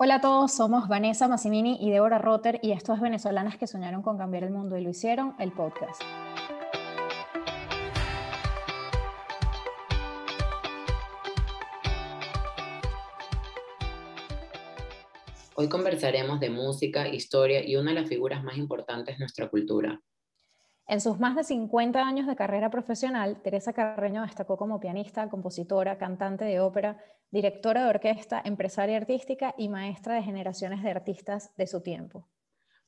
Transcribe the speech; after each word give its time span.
Hola 0.00 0.14
a 0.14 0.20
todos, 0.20 0.52
somos 0.52 0.86
Vanessa 0.86 1.26
Massimini 1.26 1.76
y 1.80 1.90
Deborah 1.90 2.18
Rotter 2.18 2.60
y 2.62 2.70
esto 2.70 2.94
es 2.94 3.00
Venezolanas 3.00 3.58
que 3.58 3.66
soñaron 3.66 4.00
con 4.00 4.16
cambiar 4.16 4.44
el 4.44 4.52
mundo 4.52 4.78
y 4.78 4.80
lo 4.84 4.90
hicieron, 4.90 5.34
el 5.40 5.50
podcast. 5.50 6.00
Hoy 15.56 15.68
conversaremos 15.68 16.38
de 16.38 16.50
música, 16.50 17.08
historia 17.08 17.68
y 17.68 17.74
una 17.74 17.90
de 17.90 18.00
las 18.02 18.08
figuras 18.08 18.44
más 18.44 18.56
importantes 18.56 19.16
de 19.16 19.18
nuestra 19.18 19.48
cultura, 19.48 20.00
en 20.90 21.02
sus 21.02 21.20
más 21.20 21.36
de 21.36 21.44
50 21.44 22.00
años 22.00 22.26
de 22.26 22.34
carrera 22.34 22.70
profesional, 22.70 23.42
Teresa 23.42 23.74
Carreño 23.74 24.22
destacó 24.22 24.56
como 24.56 24.80
pianista, 24.80 25.28
compositora, 25.28 25.98
cantante 25.98 26.46
de 26.46 26.60
ópera, 26.60 26.98
directora 27.30 27.84
de 27.84 27.90
orquesta, 27.90 28.40
empresaria 28.44 28.96
artística 28.96 29.54
y 29.58 29.68
maestra 29.68 30.14
de 30.14 30.22
generaciones 30.22 30.82
de 30.82 30.90
artistas 30.90 31.54
de 31.56 31.66
su 31.66 31.82
tiempo. 31.82 32.28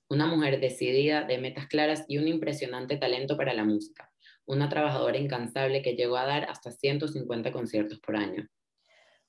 Una 0.09 0.27
mujer 0.27 0.61
decidida, 0.61 1.25
de 1.25 1.39
metas 1.39 1.67
claras 1.67 2.05
y 2.09 2.19
un 2.19 2.27
impresionante 2.27 2.97
talento 2.97 3.37
para 3.37 3.55
la 3.55 3.65
música. 3.65 4.11
Una 4.47 4.69
trabajadora 4.69 5.19
incansable 5.19 5.83
que 5.83 5.95
llegó 5.95 6.17
a 6.17 6.27
dar 6.27 6.45
hasta 6.51 6.73
150 6.73 7.53
conciertos 7.53 8.01
por 8.01 8.17
año. 8.17 8.49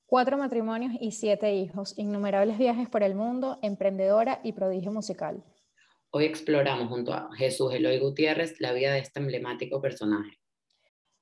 Cuatro 0.08 0.38
matrimonios 0.38 0.94
y 1.00 1.12
siete 1.12 1.54
hijos, 1.54 1.94
innumerables 1.98 2.58
viajes 2.58 2.90
por 2.90 3.04
el 3.04 3.16
mundo, 3.16 3.60
emprendedora 3.62 4.42
y 4.44 4.54
prodigio 4.54 4.92
musical. 4.92 5.44
Hoy 6.10 6.26
exploramos 6.26 6.90
junto 6.90 7.14
a 7.14 7.30
Jesús 7.36 7.74
Eloy 7.74 8.00
Gutiérrez 8.00 8.60
la 8.60 8.74
vida 8.74 8.92
de 8.92 9.00
este 9.00 9.20
emblemático 9.20 9.82
personaje. 9.82 10.41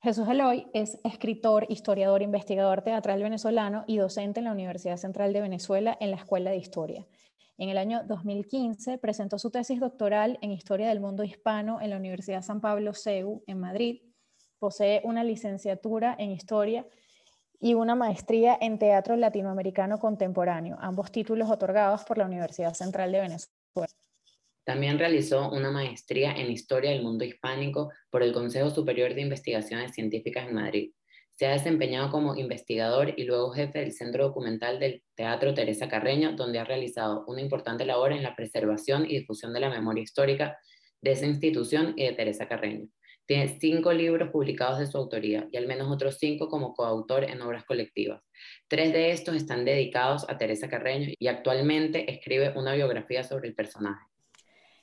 Jesús 0.02 0.30
Eloy 0.30 0.66
es 0.73 0.98
escritor, 1.03 1.66
historiador, 1.67 2.21
investigador 2.21 2.84
teatral 2.84 3.21
venezolano 3.21 3.84
y 3.85 3.98
docente 3.98 4.40
en 4.40 4.45
la 4.45 4.53
Universidad 4.53 4.95
Central 4.95 5.34
de 5.34 5.41
Venezuela 5.41 5.98
en 5.99 6.12
la 6.12 6.16
Escuela 6.16 6.52
de 6.52 6.57
Historia. 6.57 7.05
En 7.57 7.67
el 7.67 7.77
año 7.77 8.04
2015 8.05 8.98
presentó 8.98 9.38
su 9.38 9.52
tesis 9.52 9.81
doctoral 9.81 10.40
en 10.41 10.54
Historia 10.54 10.87
del 10.87 11.01
Mundo 11.01 11.26
Hispano 11.26 11.82
en 11.82 11.90
la 11.90 11.98
Universidad 11.98 12.43
San 12.43 12.62
Pablo 12.62 12.93
CEU 12.93 13.43
en 13.46 13.59
Madrid. 13.59 14.01
Posee 14.57 15.01
una 15.04 15.26
licenciatura 15.26 16.15
en 16.18 16.31
Historia 16.31 16.87
y 17.59 17.74
una 17.74 17.96
maestría 17.96 18.57
en 18.62 18.79
Teatro 18.79 19.18
Latinoamericano 19.18 19.99
Contemporáneo, 19.99 20.77
ambos 20.79 21.12
títulos 21.12 21.52
otorgados 21.52 22.05
por 22.05 22.18
la 22.18 22.26
Universidad 22.26 22.74
Central 22.74 23.12
de 23.12 23.20
Venezuela. 23.20 24.09
También 24.70 24.99
realizó 24.99 25.49
una 25.49 25.71
maestría 25.71 26.31
en 26.31 26.51
Historia 26.51 26.91
del 26.91 27.01
Mundo 27.01 27.25
Hispánico 27.25 27.91
por 28.12 28.21
el 28.21 28.31
Consejo 28.31 28.70
Superior 28.70 29.15
de 29.15 29.21
Investigaciones 29.21 29.95
Científicas 29.95 30.48
en 30.48 30.53
Madrid. 30.53 30.91
Se 31.34 31.48
ha 31.48 31.53
desempeñado 31.53 32.12
como 32.12 32.35
investigador 32.35 33.15
y 33.17 33.23
luego 33.23 33.49
jefe 33.49 33.79
del 33.79 33.93
Centro 33.93 34.25
Documental 34.25 34.79
del 34.79 35.01
Teatro 35.15 35.55
Teresa 35.55 35.90
Carreño, 35.90 36.34
donde 36.34 36.59
ha 36.59 36.65
realizado 36.65 37.25
una 37.25 37.41
importante 37.41 37.84
labor 37.84 38.12
en 38.12 38.21
la 38.21 38.35
preservación 38.35 39.07
y 39.09 39.17
difusión 39.17 39.53
de 39.53 39.59
la 39.59 39.71
memoria 39.71 40.03
histórica 40.03 40.59
de 41.01 41.13
esa 41.13 41.25
institución 41.25 41.95
y 41.97 42.05
de 42.05 42.13
Teresa 42.13 42.47
Carreño. 42.47 42.90
Tiene 43.25 43.57
cinco 43.59 43.91
libros 43.91 44.29
publicados 44.29 44.77
de 44.77 44.85
su 44.85 44.99
autoría 44.99 45.47
y 45.51 45.57
al 45.57 45.65
menos 45.65 45.91
otros 45.91 46.20
cinco 46.20 46.47
como 46.47 46.75
coautor 46.75 47.23
en 47.23 47.41
obras 47.41 47.65
colectivas. 47.65 48.21
Tres 48.67 48.93
de 48.93 49.13
estos 49.13 49.35
están 49.35 49.65
dedicados 49.65 50.29
a 50.29 50.37
Teresa 50.37 50.70
Carreño 50.70 51.07
y 51.17 51.25
actualmente 51.25 52.12
escribe 52.12 52.53
una 52.55 52.75
biografía 52.75 53.23
sobre 53.23 53.47
el 53.47 53.55
personaje. 53.55 54.09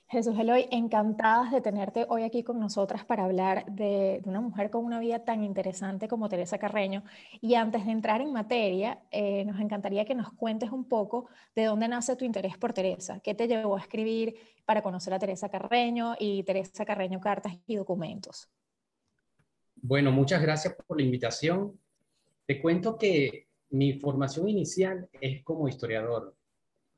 Jesús 0.08 0.38
Eloy, 0.38 0.68
encantadas 0.70 1.50
de 1.50 1.60
tenerte 1.60 2.06
hoy 2.08 2.22
aquí 2.22 2.44
con 2.44 2.60
nosotras 2.60 3.04
para 3.04 3.24
hablar 3.24 3.66
de, 3.66 4.22
una 4.24 4.40
mujer 4.40 4.70
con 4.70 4.84
una 4.84 5.00
vida 5.00 5.24
tan 5.24 5.42
interesante 5.42 6.06
como 6.06 6.28
Teresa 6.28 6.58
Carreño. 6.58 7.02
Y 7.40 7.54
antes 7.54 7.84
de 7.84 7.90
entrar 7.90 8.20
en 8.20 8.32
materia, 8.32 9.00
eh, 9.10 9.44
nos 9.44 9.60
encantaría 9.60 10.04
que 10.04 10.14
nos 10.14 10.30
cuentes 10.32 10.70
un 10.70 10.84
poco 10.84 11.28
de 11.56 11.64
dónde 11.64 11.88
nace 11.88 12.14
tu 12.14 12.24
interés 12.24 12.56
por 12.56 12.72
Teresa, 12.72 13.18
qué 13.18 13.34
te 13.34 13.48
llevó 13.48 13.76
a 13.76 13.80
escribir 13.80 14.36
para 14.64 14.80
conocer 14.80 15.12
a 15.12 15.18
Teresa 15.18 15.48
Carreño 15.48 16.14
y 16.20 16.44
Teresa 16.44 16.84
Carreño 16.84 17.18
Cartas 17.18 17.58
y 17.66 17.74
Documentos. 17.74 18.48
Bueno, 19.74 20.12
muchas 20.12 20.40
gracias 20.40 20.76
por 20.86 20.98
la 20.98 21.04
invitación. 21.04 21.80
Te 22.46 22.62
cuento 22.62 22.96
que 22.96 23.48
mi 23.70 23.94
formación 23.94 24.48
inicial 24.48 25.08
es 25.20 25.42
como 25.42 25.66
historiador. 25.66 26.36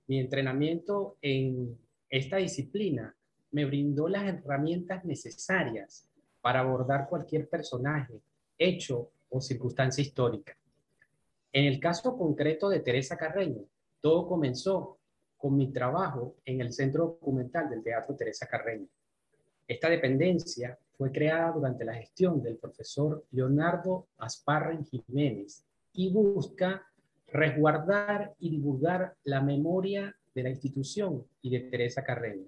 Mi 0.07 0.19
entrenamiento 0.21 1.17
en 1.23 1.88
esta 2.11 2.37
disciplina 2.37 3.15
me 3.51 3.65
brindó 3.65 4.09
las 4.09 4.25
herramientas 4.25 5.05
necesarias 5.05 6.09
para 6.41 6.61
abordar 6.61 7.09
cualquier 7.09 7.49
personaje, 7.49 8.21
hecho 8.57 9.11
o 9.31 9.41
circunstancia 9.41 10.03
histórica. 10.03 10.57
En 11.53 11.65
el 11.65 11.81
caso 11.81 12.17
concreto 12.17 12.69
de 12.69 12.81
Teresa 12.81 13.17
Carreño, 13.17 13.65
todo 14.01 14.27
comenzó 14.27 14.99
con 15.37 15.57
mi 15.57 15.73
trabajo 15.73 16.37
en 16.45 16.61
el 16.61 16.73
Centro 16.73 17.05
Documental 17.05 17.71
del 17.71 17.83
Teatro 17.83 18.17
Teresa 18.17 18.47
Carreño. 18.47 18.89
Esta 19.67 19.89
dependencia 19.89 20.79
fue 20.97 21.13
creada 21.13 21.53
durante 21.53 21.85
la 21.85 21.95
gestión 21.95 22.43
del 22.43 22.57
profesor 22.57 23.25
Leonardo 23.31 24.09
Asparren 24.19 24.85
Jiménez 24.85 25.65
y 25.93 26.11
busca 26.11 26.87
resguardar 27.29 28.35
y 28.39 28.51
divulgar 28.51 29.15
la 29.25 29.41
memoria 29.43 30.18
de 30.39 30.45
la 30.45 30.51
institución 30.51 31.27
y 31.43 31.51
de 31.51 31.61
Teresa 31.69 32.05
Carreño. 32.05 32.47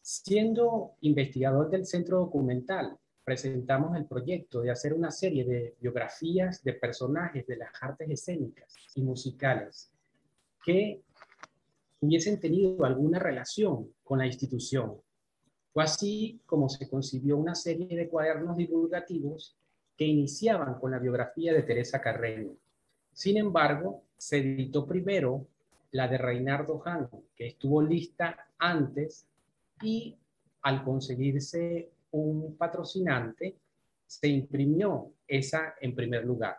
Siendo 0.00 0.92
investigador 1.00 1.68
del 1.68 1.84
centro 1.84 2.18
documental, 2.18 2.96
presentamos 3.24 3.96
el 3.96 4.06
proyecto 4.06 4.60
de 4.60 4.70
hacer 4.70 4.94
una 4.94 5.10
serie 5.10 5.44
de 5.44 5.74
biografías 5.80 6.62
de 6.62 6.74
personajes 6.74 7.44
de 7.48 7.56
las 7.56 7.70
artes 7.80 8.08
escénicas 8.08 8.72
y 8.94 9.02
musicales 9.02 9.90
que 10.64 11.02
hubiesen 12.00 12.38
tenido 12.38 12.84
alguna 12.84 13.18
relación 13.18 13.92
con 14.04 14.20
la 14.20 14.26
institución. 14.26 14.94
Fue 15.72 15.82
así 15.82 16.40
como 16.46 16.68
se 16.68 16.88
concibió 16.88 17.36
una 17.36 17.56
serie 17.56 17.96
de 17.96 18.08
cuadernos 18.08 18.56
divulgativos 18.56 19.56
que 19.96 20.04
iniciaban 20.04 20.78
con 20.78 20.92
la 20.92 21.00
biografía 21.00 21.52
de 21.52 21.64
Teresa 21.64 22.00
Carreño. 22.00 22.52
Sin 23.12 23.38
embargo, 23.38 24.04
se 24.16 24.38
editó 24.38 24.86
primero 24.86 25.48
la 25.94 26.08
de 26.08 26.18
Reinardo 26.18 26.82
Hahn, 26.84 27.08
que 27.36 27.46
estuvo 27.46 27.80
lista 27.80 28.48
antes 28.58 29.28
y 29.80 30.18
al 30.62 30.82
conseguirse 30.82 31.92
un 32.10 32.56
patrocinante, 32.56 33.56
se 34.04 34.26
imprimió 34.26 35.12
esa 35.26 35.76
en 35.80 35.94
primer 35.94 36.24
lugar. 36.24 36.58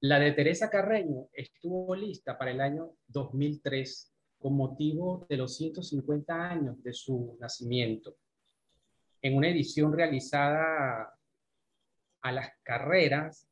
La 0.00 0.18
de 0.18 0.32
Teresa 0.32 0.68
Carreño 0.68 1.28
estuvo 1.32 1.94
lista 1.94 2.36
para 2.36 2.50
el 2.50 2.60
año 2.60 2.94
2003 3.06 4.12
con 4.40 4.56
motivo 4.56 5.24
de 5.28 5.36
los 5.36 5.56
150 5.56 6.50
años 6.50 6.82
de 6.82 6.92
su 6.92 7.36
nacimiento, 7.38 8.16
en 9.22 9.36
una 9.36 9.50
edición 9.50 9.92
realizada 9.92 11.16
a 12.22 12.32
las 12.32 12.50
carreras, 12.64 13.48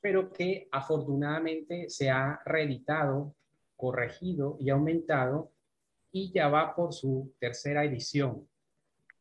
pero 0.00 0.32
que 0.32 0.68
afortunadamente 0.72 1.88
se 1.88 2.10
ha 2.10 2.40
reeditado 2.44 3.36
corregido 3.78 4.58
y 4.60 4.68
aumentado 4.68 5.52
y 6.10 6.30
ya 6.32 6.48
va 6.48 6.74
por 6.74 6.92
su 6.92 7.32
tercera 7.38 7.84
edición, 7.84 8.46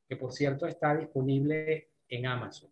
que 0.09 0.18
por 0.18 0.34
cierto 0.34 0.66
está 0.66 0.97
disponible 0.97 1.90
en 2.09 2.25
Amazon. 2.25 2.69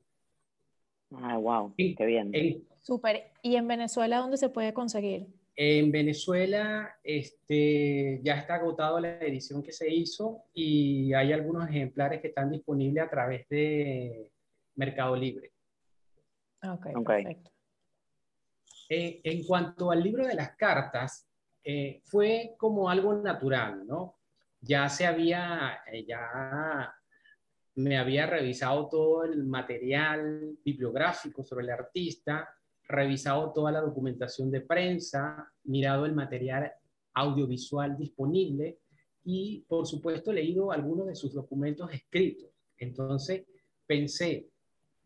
Ah, 1.12 1.38
wow, 1.38 1.74
qué 1.78 2.06
bien. 2.06 2.66
Súper. 2.82 3.32
¿Y 3.42 3.56
en 3.56 3.68
Venezuela 3.68 4.18
dónde 4.18 4.38
se 4.38 4.50
puede 4.50 4.74
conseguir? 4.74 5.28
En 5.56 5.92
Venezuela 5.92 6.98
este, 7.04 8.20
ya 8.24 8.36
está 8.36 8.56
agotado 8.56 9.00
la 9.00 9.20
edición 9.20 9.64
que 9.64 9.72
se 9.72 9.90
hizo 9.94 10.44
y 10.54 11.14
hay 11.14 11.32
algunos 11.32 11.70
ejemplares 11.70 12.20
que 12.20 12.28
están 12.28 12.52
disponibles 12.52 13.04
a 13.04 13.10
través 13.10 13.48
de 13.48 14.32
Mercado 14.76 15.16
Libre. 15.16 15.52
Ok, 16.64 16.88
perfecto. 17.06 17.52
Eh, 18.90 19.22
en 19.24 19.44
cuanto 19.46 19.92
al 19.92 20.04
libro 20.04 20.26
de 20.28 20.36
las 20.36 20.56
cartas, 20.56 21.28
eh, 21.68 22.04
fue 22.06 22.54
como 22.60 22.92
algo 22.92 23.16
natural, 23.16 23.88
¿no? 23.88 24.18
Ya 24.62 24.88
se 24.88 25.08
había, 25.08 25.80
eh, 25.92 26.06
ya 26.06 26.94
me 27.74 27.98
había 27.98 28.28
revisado 28.28 28.88
todo 28.88 29.24
el 29.24 29.44
material 29.46 30.60
bibliográfico 30.64 31.44
sobre 31.44 31.66
el 31.66 31.72
artista, 31.72 32.48
revisado 32.88 33.52
toda 33.52 33.72
la 33.72 33.82
documentación 33.82 34.52
de 34.52 34.62
prensa, 34.62 35.52
mirado 35.64 36.06
el 36.06 36.14
material 36.14 36.72
audiovisual 37.16 37.98
disponible 37.98 38.78
y, 39.24 39.66
por 39.68 39.88
supuesto, 39.88 40.32
leído 40.32 40.72
algunos 40.72 41.08
de 41.08 41.16
sus 41.16 41.34
documentos 41.34 41.92
escritos. 41.92 42.52
Entonces, 42.78 43.44
pensé, 43.88 44.50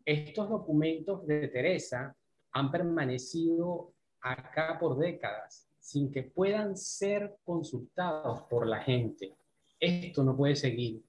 estos 0.04 0.50
documentos 0.50 1.26
de 1.26 1.48
Teresa 1.48 2.14
han 2.52 2.70
permanecido 2.70 3.94
acá 4.20 4.78
por 4.78 4.98
décadas 4.98 5.69
sin 5.90 6.12
que 6.12 6.22
puedan 6.22 6.76
ser 6.76 7.36
consultados 7.44 8.42
por 8.42 8.66
la 8.66 8.80
gente. 8.80 9.34
Esto 9.78 10.22
no 10.22 10.36
puede 10.36 10.54
seguir. 10.54 11.02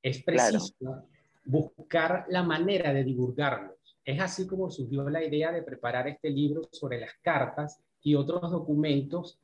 Es 0.00 0.22
preciso 0.22 0.74
buscar 1.44 2.26
la 2.28 2.44
manera 2.44 2.92
de 2.92 3.02
divulgarlos. 3.02 3.96
Es 4.04 4.20
así 4.20 4.46
como 4.46 4.70
surgió 4.70 5.08
la 5.10 5.24
idea 5.24 5.50
de 5.50 5.62
preparar 5.62 6.06
este 6.06 6.30
libro 6.30 6.62
sobre 6.70 7.00
las 7.00 7.10
cartas 7.22 7.80
y 8.02 8.14
otros 8.14 8.52
documentos 8.52 9.40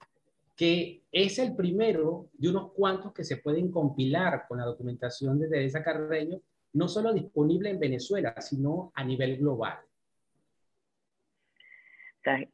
que 0.55 1.02
es 1.11 1.38
el 1.38 1.56
primero 1.56 2.28
de 2.34 2.50
unos 2.50 2.73
cuantos 2.73 3.12
que 3.12 3.25
se 3.25 3.38
pueden 3.38 3.73
compilar 3.73 4.44
con 4.46 4.58
la 4.58 4.66
documentación 4.66 5.38
de 5.40 5.49
Teresa 5.49 5.82
Carreño, 5.82 6.38
no 6.75 6.87
solo 6.87 7.12
disponible 7.12 7.70
en 7.70 7.81
Venezuela, 7.81 8.34
sino 8.40 8.93
a 8.94 9.02
nivel 9.02 9.38
global. 9.38 9.78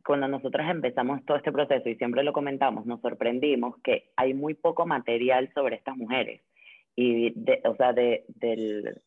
Cuando 0.04 0.28
nosotros 0.28 0.66
empezamos 0.68 1.24
todo 1.24 1.36
este 1.36 1.52
proceso 1.52 1.88
y 1.88 1.96
siempre 1.96 2.22
lo 2.22 2.32
comentamos, 2.32 2.86
nos 2.86 3.00
sorprendimos 3.00 3.76
que 3.82 4.10
hay 4.16 4.34
muy 4.34 4.54
poco 4.54 4.86
material 4.86 5.50
sobre 5.54 5.76
estas 5.76 5.96
mujeres. 5.96 6.42
Y, 6.94 7.34
o 7.64 7.76
sea, 7.76 7.92
de, 7.92 8.24
del, 8.28 9.02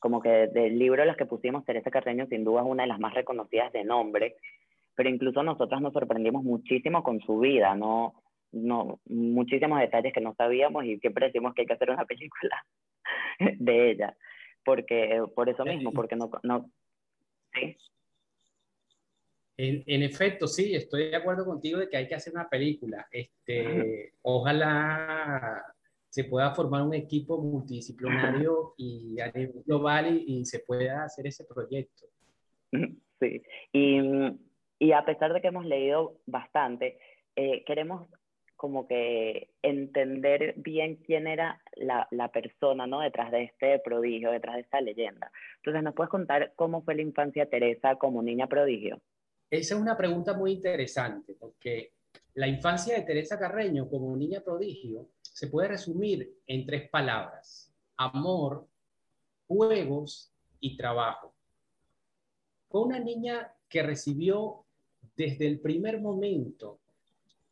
como 0.00 0.20
que 0.20 0.48
del 0.48 0.78
libro 0.78 1.02
de 1.02 1.06
las 1.06 1.16
que 1.16 1.26
pusimos, 1.26 1.64
Teresa 1.64 1.90
Carreño 1.90 2.26
sin 2.26 2.44
duda 2.44 2.62
es 2.62 2.66
una 2.66 2.84
de 2.84 2.88
las 2.88 3.00
más 3.00 3.14
reconocidas 3.14 3.72
de 3.72 3.84
nombre, 3.84 4.36
pero 4.94 5.08
incluso 5.08 5.42
nosotras 5.42 5.80
nos 5.80 5.92
sorprendimos 5.92 6.44
muchísimo 6.44 7.02
con 7.02 7.20
su 7.20 7.38
vida, 7.40 7.74
¿no? 7.74 8.14
no, 8.54 9.00
muchísimos 9.06 9.80
detalles 9.80 10.12
que 10.12 10.20
no 10.20 10.34
sabíamos 10.34 10.84
y 10.84 10.98
siempre 10.98 11.26
decimos 11.26 11.54
que 11.54 11.62
hay 11.62 11.66
que 11.66 11.74
hacer 11.74 11.90
una 11.90 12.04
película 12.06 12.64
de 13.38 13.90
ella, 13.90 14.16
porque 14.64 15.22
por 15.34 15.48
eso 15.48 15.64
mismo, 15.64 15.92
porque 15.92 16.16
no, 16.16 16.30
no 16.42 16.70
¿sí? 17.52 17.76
En, 19.56 19.84
en, 19.86 20.02
efecto, 20.02 20.48
sí, 20.48 20.74
estoy 20.74 21.10
de 21.10 21.16
acuerdo 21.16 21.44
contigo 21.44 21.78
de 21.78 21.88
que 21.88 21.96
hay 21.96 22.08
que 22.08 22.16
hacer 22.16 22.32
una 22.32 22.48
película. 22.48 23.06
Este, 23.10 24.12
ojalá 24.22 25.64
se 26.08 26.24
pueda 26.24 26.54
formar 26.54 26.82
un 26.82 26.94
equipo 26.94 27.38
multidisciplinario 27.38 28.74
y 28.76 29.20
a 29.20 29.32
nivel 29.32 29.62
global 29.66 30.22
y, 30.26 30.44
se 30.44 30.60
pueda 30.60 31.04
hacer 31.04 31.26
ese 31.26 31.44
proyecto. 31.44 32.06
Sí, 33.20 33.42
y, 33.72 34.00
y, 34.78 34.92
a 34.92 35.04
pesar 35.04 35.32
de 35.32 35.40
que 35.40 35.48
hemos 35.48 35.66
leído 35.66 36.18
bastante, 36.26 36.98
eh, 37.36 37.64
queremos 37.64 38.08
como 38.56 38.86
que 38.86 39.50
entender 39.62 40.54
bien 40.56 40.96
quién 40.96 41.26
era 41.26 41.60
la, 41.74 42.06
la, 42.10 42.28
persona, 42.28 42.86
¿no? 42.86 43.00
Detrás 43.00 43.30
de 43.30 43.42
este 43.42 43.78
prodigio, 43.80 44.30
detrás 44.30 44.54
de 44.54 44.62
esta 44.62 44.80
leyenda. 44.80 45.30
Entonces, 45.56 45.82
¿nos 45.82 45.94
puedes 45.94 46.10
contar 46.10 46.52
cómo 46.56 46.82
fue 46.82 46.94
la 46.94 47.02
infancia 47.02 47.44
de 47.44 47.50
Teresa 47.50 47.96
como 47.96 48.22
niña 48.22 48.46
prodigio? 48.46 49.00
Esa 49.50 49.74
es 49.74 49.80
una 49.80 49.96
pregunta 49.96 50.34
muy 50.34 50.52
interesante, 50.52 51.36
porque 51.38 51.92
la 52.34 52.48
infancia 52.48 52.96
de 52.96 53.02
Teresa 53.02 53.38
Carreño 53.38 53.88
como 53.88 54.16
niña 54.16 54.40
prodigio 54.40 55.08
se 55.22 55.48
puede 55.48 55.68
resumir 55.68 56.38
en 56.46 56.66
tres 56.66 56.88
palabras. 56.90 57.72
Amor, 57.96 58.66
juegos 59.46 60.32
y 60.60 60.76
trabajo. 60.76 61.34
Fue 62.68 62.82
una 62.82 62.98
niña 62.98 63.52
que 63.68 63.82
recibió 63.82 64.64
desde 65.16 65.46
el 65.46 65.60
primer 65.60 66.00
momento 66.00 66.80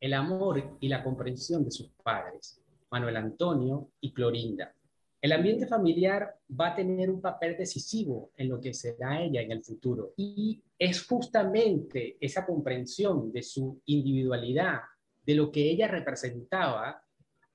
el 0.01 0.15
amor 0.15 0.79
y 0.81 0.89
la 0.89 1.05
comprensión 1.05 1.65
de 1.65 1.71
sus 1.71 1.91
padres, 2.03 2.61
Manuel 2.91 3.17
Antonio 3.17 3.91
y 4.01 4.13
Clorinda. 4.13 4.75
El 5.23 5.31
ambiente 5.31 5.69
familiar 5.69 6.37
va 6.51 6.71
a 6.71 6.75
tener 6.75 7.09
un 7.09 7.21
papel 7.21 7.57
decisivo 7.57 8.33
en 8.37 8.49
lo 8.49 8.61
que 8.61 8.75
será 8.75 9.23
ella 9.23 9.41
en 9.41 9.53
el 9.53 9.63
futuro. 9.63 10.15
Y 10.17 10.61
es 10.77 11.07
justamente 11.07 12.17
esa 12.21 12.45
comprensión 12.45 13.31
de 13.31 13.45
su 13.45 13.81
individualidad, 13.87 14.81
de 15.25 15.37
lo 15.37 15.53
que 15.53 15.71
ella 15.71 15.87
representaba, 15.87 17.05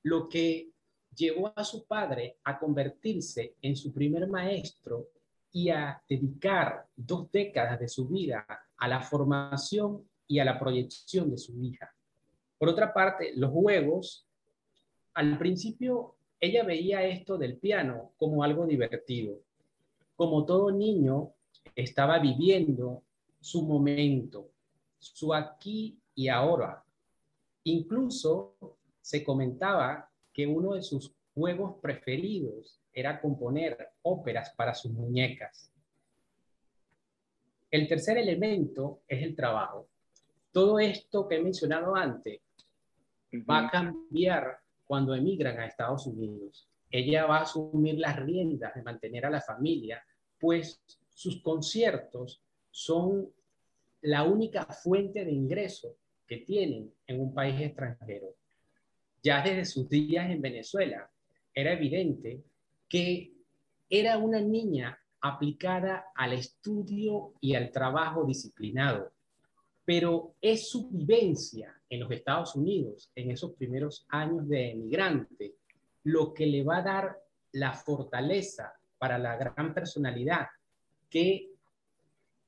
lo 0.04 0.30
que 0.30 0.70
llevó 1.14 1.52
a 1.54 1.66
su 1.66 1.86
padre 1.86 2.38
a 2.46 2.58
convertirse 2.58 3.56
en 3.62 3.76
su 3.76 3.92
primer 3.92 4.30
maestro 4.30 5.10
y 5.52 5.70
a 5.70 6.02
dedicar 6.08 6.88
dos 6.96 7.30
décadas 7.34 7.82
de 7.82 7.90
su 7.90 8.08
vida 8.08 8.46
a 8.78 8.88
la 8.88 9.02
formación 9.02 10.08
y 10.26 10.40
a 10.40 10.46
la 10.46 10.58
proyección 10.58 11.30
de 11.30 11.38
su 11.38 11.62
hija. 11.62 11.94
Por 12.58 12.70
otra 12.70 12.94
parte, 12.94 13.34
los 13.36 13.52
juegos, 13.52 14.26
al 15.16 15.38
principio 15.38 16.16
ella 16.40 16.64
veía 16.64 17.04
esto 17.04 17.38
del 17.38 17.58
piano 17.58 18.12
como 18.18 18.44
algo 18.44 18.66
divertido. 18.66 19.40
Como 20.16 20.46
todo 20.46 20.72
niño, 20.72 21.34
estaba 21.76 22.20
viviendo 22.20 23.04
su 23.40 23.64
momento, 23.64 24.50
su 25.00 25.34
aquí 25.34 25.98
y 26.16 26.28
ahora. 26.28 26.84
Incluso 27.64 28.56
se 29.02 29.24
comentaba 29.24 30.10
que 30.34 30.48
uno 30.48 30.74
de 30.74 30.82
sus 30.82 31.14
juegos 31.34 31.76
preferidos 31.82 32.80
era 32.94 33.22
componer 33.22 33.92
óperas 34.02 34.52
para 34.56 34.74
sus 34.74 34.92
muñecas. 34.92 35.72
El 37.70 37.88
tercer 37.88 38.18
elemento 38.18 39.02
es 39.08 39.24
el 39.24 39.36
trabajo. 39.36 39.88
Todo 40.52 40.80
esto 40.80 41.28
que 41.28 41.36
he 41.36 41.42
mencionado 41.42 41.96
antes 41.96 42.42
va 43.50 43.68
a 43.68 43.70
cambiar 43.70 44.60
cuando 44.88 45.14
emigran 45.14 45.60
a 45.60 45.68
Estados 45.68 46.08
Unidos. 46.08 46.68
Ella 46.90 47.26
va 47.26 47.40
a 47.40 47.44
asumir 47.44 48.00
las 48.00 48.16
riendas 48.16 48.74
de 48.74 48.82
mantener 48.82 49.26
a 49.26 49.30
la 49.30 49.42
familia, 49.42 50.02
pues 50.40 50.82
sus 51.10 51.42
conciertos 51.42 52.42
son 52.72 53.30
la 54.02 54.24
única 54.24 54.66
fuente 54.66 55.26
de 55.26 55.32
ingreso 55.32 55.98
que 56.26 56.38
tienen 56.38 56.94
en 57.06 57.20
un 57.20 57.34
país 57.34 57.60
extranjero. 57.60 58.36
Ya 59.22 59.44
desde 59.44 59.66
sus 59.66 59.90
días 59.90 60.30
en 60.30 60.42
Venezuela 60.42 61.10
era 61.54 61.74
evidente 61.74 62.44
que 62.88 63.34
era 63.90 64.18
una 64.18 64.40
niña 64.40 64.98
aplicada 65.22 66.06
al 66.16 66.34
estudio 66.34 67.34
y 67.42 67.56
al 67.56 67.72
trabajo 67.72 68.26
disciplinado, 68.26 69.12
pero 69.84 70.36
es 70.42 70.70
su 70.70 70.90
vivencia 70.90 71.77
en 71.90 72.00
los 72.00 72.12
Estados 72.12 72.56
Unidos 72.56 73.12
en 73.16 73.32
esos 73.32 73.54
primeros 73.54 74.06
años 74.10 74.48
de 74.48 74.72
emigrante, 74.72 75.56
lo 76.04 76.34
que 76.34 76.46
le 76.46 76.64
va 76.64 76.78
a 76.78 76.84
dar 76.84 77.18
la 77.54 77.74
fortaleza 77.74 78.74
para 78.98 79.18
la 79.18 79.36
gran 79.36 79.74
personalidad 79.74 80.48
que 81.10 81.50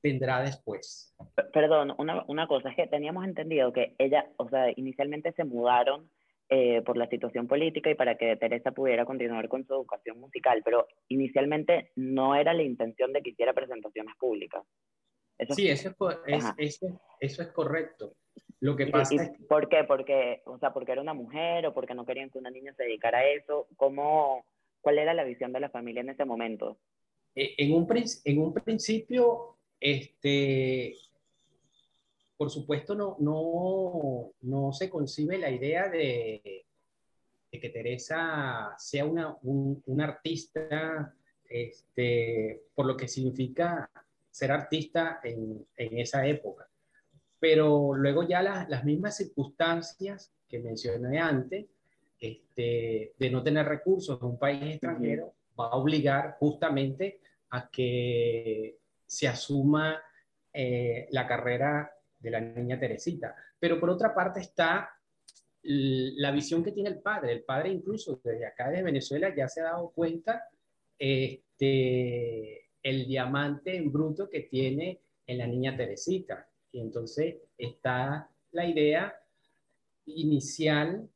tendrá 0.01 0.41
después. 0.41 1.15
Perdón, 1.53 1.93
una, 1.97 2.23
una 2.27 2.47
cosa, 2.47 2.69
es 2.69 2.75
que 2.75 2.87
teníamos 2.87 3.25
entendido 3.25 3.73
que 3.73 3.95
ella, 3.97 4.29
o 4.37 4.49
sea, 4.49 4.71
inicialmente 4.75 5.33
se 5.33 5.43
mudaron 5.43 6.09
eh, 6.51 6.81
por 6.81 6.97
la 6.97 7.07
situación 7.07 7.47
política 7.47 7.91
y 7.91 7.95
para 7.95 8.15
que 8.15 8.35
Teresa 8.35 8.71
pudiera 8.71 9.05
continuar 9.05 9.47
con 9.49 9.65
su 9.67 9.73
educación 9.73 10.19
musical, 10.19 10.63
pero 10.65 10.87
inicialmente 11.07 11.91
no 11.95 12.33
era 12.33 12.55
la 12.55 12.63
intención 12.63 13.13
de 13.13 13.21
que 13.21 13.29
hiciera 13.29 13.53
presentaciones 13.53 14.15
públicas. 14.17 14.63
sí, 15.49 15.69
eso 15.69 15.89
es, 16.25 16.45
eso, 16.57 17.01
eso 17.19 17.41
es 17.43 17.47
correcto. 17.49 18.15
Lo 18.61 18.75
que 18.75 18.87
pasa 18.87 19.15
es 19.15 19.31
¿Por 19.47 19.69
qué? 19.69 19.85
Porque, 19.85 20.41
o 20.45 20.57
sea, 20.57 20.73
porque 20.73 20.91
era 20.91 21.01
una 21.01 21.13
mujer 21.13 21.65
o 21.65 21.73
porque 21.73 21.95
no 21.95 22.05
querían 22.05 22.29
que 22.29 22.39
una 22.39 22.51
niña 22.51 22.73
se 22.73 22.83
dedicara 22.83 23.19
a 23.19 23.27
eso. 23.27 23.67
¿Cómo, 23.77 24.45
¿Cuál 24.81 24.99
era 24.99 25.13
la 25.13 25.23
visión 25.23 25.53
de 25.53 25.61
la 25.61 25.69
familia 25.69 26.01
en 26.01 26.09
ese 26.09 26.25
momento? 26.25 26.77
Eh, 27.35 27.55
en 27.57 27.73
un, 27.73 27.87
en 28.25 28.39
un 28.39 28.53
principio, 28.53 29.55
este, 29.79 30.93
por 32.35 32.49
supuesto, 32.49 32.95
no, 32.95 33.15
no, 33.19 34.31
no 34.41 34.73
se 34.73 34.89
concibe 34.89 35.37
la 35.37 35.49
idea 35.49 35.87
de, 35.87 36.65
de 37.51 37.59
que 37.59 37.69
Teresa 37.69 38.73
sea 38.77 39.05
una, 39.05 39.37
un, 39.41 39.81
un 39.85 40.01
artista, 40.01 41.15
este, 41.47 42.61
por 42.75 42.85
lo 42.85 42.97
que 42.97 43.07
significa 43.07 43.89
ser 44.29 44.51
artista 44.51 45.21
en, 45.23 45.65
en 45.77 45.97
esa 45.97 46.27
época 46.27 46.68
pero 47.39 47.93
luego 47.95 48.23
ya 48.23 48.41
las 48.41 48.83
mismas 48.83 49.17
circunstancias 49.17 50.31
que 50.47 50.59
mencioné 50.59 51.19
antes, 51.19 51.67
este, 52.19 53.13
de 53.17 53.29
no 53.29 53.41
tener 53.41 53.65
recursos 53.65 54.19
en 54.19 54.27
un 54.27 54.39
país 54.39 54.61
extranjero, 54.63 55.33
va 55.57 55.67
a 55.67 55.75
obligar 55.75 56.35
justamente 56.39 57.21
a 57.51 57.69
que 57.69 58.77
se 59.05 59.27
asuma 59.27 60.01
eh, 60.53 61.07
la 61.11 61.27
carrera 61.27 61.91
de 62.19 62.31
la 62.31 62.41
niña 62.41 62.79
Teresita. 62.79 63.35
Pero 63.59 63.79
por 63.79 63.89
otra 63.89 64.13
parte 64.13 64.41
está 64.41 64.89
la 65.61 66.31
visión 66.31 66.63
que 66.63 66.71
tiene 66.71 66.89
el 66.89 66.99
padre. 66.99 67.31
El 67.31 67.43
padre 67.43 67.69
incluso 67.69 68.19
desde 68.23 68.45
acá 68.45 68.69
de 68.69 68.83
Venezuela 68.83 69.33
ya 69.35 69.47
se 69.47 69.61
ha 69.61 69.65
dado 69.65 69.91
cuenta 69.91 70.43
este, 70.97 72.69
el 72.83 73.07
diamante 73.07 73.75
en 73.75 73.91
bruto 73.91 74.29
que 74.29 74.41
tiene 74.41 74.99
en 75.25 75.37
la 75.37 75.47
niña 75.47 75.75
Teresita. 75.77 76.48
Y 76.71 76.79
entonces 76.79 77.37
está 77.57 78.29
la 78.51 78.65
idea 78.65 79.13
inicial, 80.05 81.07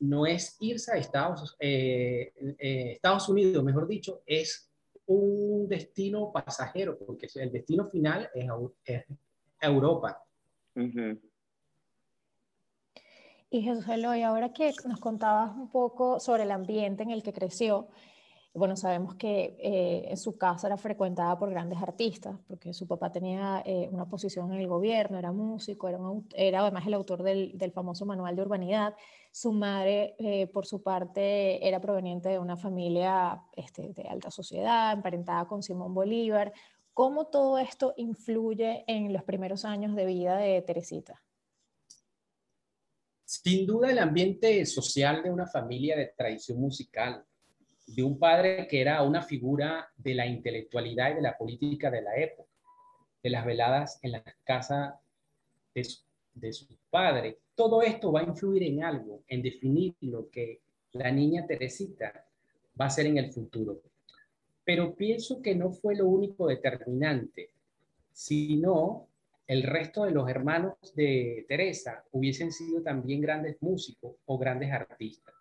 no 0.00 0.26
es 0.26 0.56
irse 0.60 0.92
a 0.92 0.96
Estados, 0.96 1.56
eh, 1.58 2.32
eh, 2.58 2.92
Estados 2.92 3.28
Unidos, 3.28 3.62
mejor 3.64 3.86
dicho, 3.86 4.22
es 4.26 4.70
un 5.06 5.68
destino 5.68 6.32
pasajero, 6.32 6.98
porque 6.98 7.28
el 7.34 7.52
destino 7.52 7.86
final 7.86 8.30
es, 8.84 9.04
Europa. 9.60 10.22
Y 13.50 13.62
Jesús 13.62 13.88
Eloy, 13.88 14.22
ahora 14.22 14.52
que 14.52 14.72
nos 14.86 15.00
contabas 15.00 15.56
un 15.56 15.70
poco 15.70 16.20
sobre 16.20 16.42
el 16.42 16.50
ambiente 16.50 17.02
en 17.02 17.10
el 17.10 17.22
que 17.22 17.32
creció, 17.32 17.88
bueno, 18.54 18.76
sabemos 18.76 19.16
que 19.16 19.56
eh, 19.58 20.16
su 20.16 20.38
casa 20.38 20.68
era 20.68 20.76
frecuentada 20.76 21.36
por 21.36 21.50
grandes 21.50 21.82
artistas, 21.82 22.38
porque 22.46 22.72
su 22.72 22.86
papá 22.86 23.10
tenía 23.10 23.60
eh, 23.66 23.88
una 23.90 24.08
posición 24.08 24.52
en 24.52 24.60
el 24.60 24.68
gobierno, 24.68 25.18
era 25.18 25.32
músico, 25.32 25.88
era, 25.88 25.98
era 26.36 26.60
además 26.60 26.86
el 26.86 26.94
autor 26.94 27.24
del, 27.24 27.58
del, 27.58 27.72
famoso 27.72 28.06
manual 28.06 28.36
de 28.36 28.42
urbanidad. 28.42 28.94
Su 29.32 29.52
madre, 29.52 30.14
eh, 30.20 30.46
por 30.46 30.66
su 30.66 30.84
parte, 30.84 31.66
era 31.66 31.80
proveniente 31.80 32.28
de 32.28 32.38
una 32.38 32.56
familia 32.56 33.42
este, 33.56 33.92
de 33.92 34.02
alta 34.08 34.30
sociedad, 34.30 34.92
emparentada 34.92 35.46
con 35.46 35.64
Simón 35.64 35.92
Bolívar. 35.92 36.52
¿Cómo 36.92 37.26
todo 37.26 37.58
esto 37.58 37.92
influye 37.96 38.84
en 38.86 39.12
los 39.12 39.24
primeros 39.24 39.64
años 39.64 39.96
de 39.96 40.06
vida 40.06 40.36
de 40.36 40.62
Teresita? 40.62 41.20
Sin 43.24 43.66
duda 43.66 43.90
el 43.90 43.98
ambiente 43.98 44.64
social 44.64 45.24
de 45.24 45.32
una 45.32 45.48
familia 45.48 45.96
de 45.96 46.14
tradición 46.16 46.60
musical 46.60 47.26
de 47.86 48.02
un 48.02 48.18
padre 48.18 48.66
que 48.68 48.80
era 48.80 49.02
una 49.02 49.22
figura 49.22 49.90
de 49.96 50.14
la 50.14 50.26
intelectualidad 50.26 51.12
y 51.12 51.14
de 51.14 51.22
la 51.22 51.36
política 51.36 51.90
de 51.90 52.02
la 52.02 52.16
época, 52.16 52.50
de 53.22 53.30
las 53.30 53.44
veladas 53.44 53.98
en 54.02 54.12
la 54.12 54.24
casa 54.44 55.00
de 55.74 55.84
su, 55.84 56.02
de 56.34 56.52
padre. 56.90 57.38
Todo 57.54 57.82
esto 57.82 58.12
va 58.12 58.20
a 58.20 58.24
influir 58.24 58.62
en 58.64 58.82
algo, 58.82 59.22
en 59.28 59.42
definir 59.42 59.94
lo 60.00 60.30
que 60.30 60.60
la 60.92 61.10
niña 61.10 61.46
Teresita 61.46 62.26
va 62.80 62.86
a 62.86 62.90
ser 62.90 63.06
en 63.06 63.18
el 63.18 63.32
futuro. 63.32 63.80
Pero 64.64 64.94
pienso 64.94 65.42
que 65.42 65.54
no 65.54 65.70
fue 65.70 65.94
lo 65.94 66.06
único 66.06 66.46
determinante, 66.46 67.50
sino 68.12 69.08
el 69.46 69.62
resto 69.62 70.04
de 70.04 70.12
los 70.12 70.28
hermanos 70.28 70.74
de 70.94 71.44
Teresa 71.48 72.04
hubiesen 72.12 72.50
sido 72.50 72.80
también 72.82 73.20
grandes 73.20 73.60
músicos 73.60 74.16
o 74.24 74.38
grandes 74.38 74.72
artistas. 74.72 75.34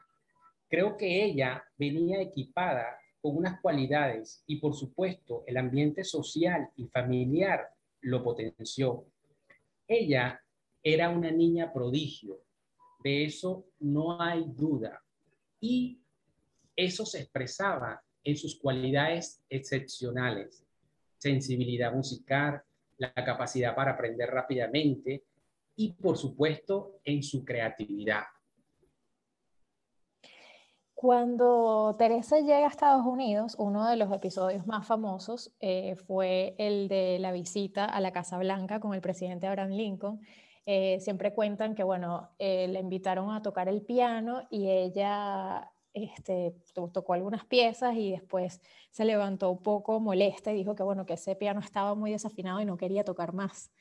Creo 0.74 0.98
que 0.98 1.24
ella 1.24 1.64
venía 1.78 2.20
equipada 2.20 2.98
con 3.22 3.38
unas 3.38 3.62
cualidades 3.62 4.44
y 4.48 4.56
por 4.56 4.74
supuesto 4.74 5.44
el 5.46 5.58
ambiente 5.58 6.04
social 6.04 6.68
y 6.76 6.88
familiar 6.88 7.70
lo 8.02 8.24
potenció. 8.24 9.06
Ella 9.88 10.42
era 10.82 11.12
una 11.12 11.30
niña 11.30 11.72
prodigio, 11.72 12.40
de 13.04 13.24
eso 13.26 13.68
no 13.82 14.20
hay 14.20 14.46
duda. 14.48 15.00
Y 15.60 16.00
eso 16.76 17.06
se 17.06 17.20
expresaba 17.20 18.02
en 18.24 18.36
sus 18.36 18.58
cualidades 18.58 19.44
excepcionales, 19.50 20.66
sensibilidad 21.20 21.94
musical, 21.94 22.64
la 22.98 23.14
capacidad 23.14 23.76
para 23.76 23.92
aprender 23.92 24.28
rápidamente 24.28 25.24
y 25.76 25.92
por 25.92 26.18
supuesto 26.18 27.00
en 27.04 27.22
su 27.22 27.46
creatividad. 27.46 28.24
Cuando 31.04 31.98
Teresa 32.00 32.40
llega 32.40 32.66
a 32.66 32.70
Estados 32.70 33.06
Unidos, 33.06 33.58
uno 33.60 33.86
de 33.90 33.98
los 33.98 34.10
episodios 34.14 34.66
más 34.66 34.88
famosos 34.88 35.52
eh, 35.60 35.98
fue 35.98 36.56
el 36.58 36.88
de 36.88 37.20
la 37.20 37.34
visita 37.34 37.84
a 37.84 38.00
la 38.00 38.14
Casa 38.14 38.38
Blanca 38.38 38.80
con 38.80 38.94
el 38.94 39.02
presidente 39.02 39.46
Abraham 39.46 39.72
Lincoln. 39.72 40.22
Eh, 40.66 41.02
siempre 41.02 41.34
cuentan 41.34 41.76
que, 41.76 41.84
bueno, 41.84 42.30
eh, 42.40 42.70
le 42.70 42.80
invitaron 42.80 43.32
a 43.32 43.42
tocar 43.42 43.68
el 43.68 43.82
piano 43.82 44.44
y 44.50 44.70
ella 44.70 45.74
este, 45.92 46.56
tocó 46.94 47.12
algunas 47.12 47.44
piezas 47.44 47.98
y 47.98 48.12
después 48.12 48.62
se 48.90 49.04
levantó 49.04 49.52
un 49.52 49.62
poco 49.62 50.00
molesta 50.00 50.54
y 50.54 50.56
dijo 50.56 50.74
que, 50.74 50.84
bueno, 50.84 51.06
que 51.06 51.16
ese 51.16 51.36
piano 51.36 51.60
estaba 51.60 51.96
muy 51.96 52.12
desafinado 52.12 52.62
y 52.62 52.66
no 52.66 52.78
quería 52.78 53.04
tocar 53.04 53.34
más. 53.34 53.74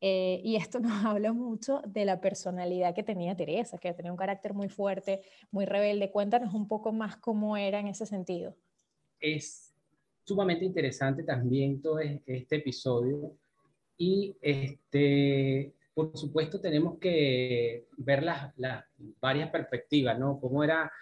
Eh, 0.00 0.40
y 0.44 0.56
esto 0.56 0.80
nos 0.80 1.04
habla 1.04 1.32
mucho 1.32 1.82
de 1.86 2.04
la 2.04 2.20
personalidad 2.20 2.94
que 2.94 3.02
tenía 3.02 3.36
Teresa, 3.36 3.78
que 3.78 3.92
tenía 3.92 4.12
un 4.12 4.18
carácter 4.18 4.54
muy 4.54 4.68
fuerte, 4.68 5.22
muy 5.50 5.64
rebelde. 5.64 6.10
Cuéntanos 6.10 6.54
un 6.54 6.68
poco 6.68 6.92
más 6.92 7.16
cómo 7.16 7.56
era 7.56 7.80
en 7.80 7.88
ese 7.88 8.06
sentido. 8.06 8.54
Es 9.20 9.74
sumamente 10.24 10.64
interesante 10.64 11.22
también 11.22 11.80
todo 11.80 11.98
este 12.00 12.56
episodio 12.56 13.32
y 13.96 14.36
este, 14.40 15.72
por 15.94 16.16
supuesto 16.16 16.60
tenemos 16.60 16.98
que 16.98 17.86
ver 17.96 18.22
las, 18.22 18.56
las 18.58 18.84
varias 19.20 19.50
perspectivas, 19.50 20.18
¿no? 20.18 20.38
Cómo 20.38 20.62
era 20.62 20.92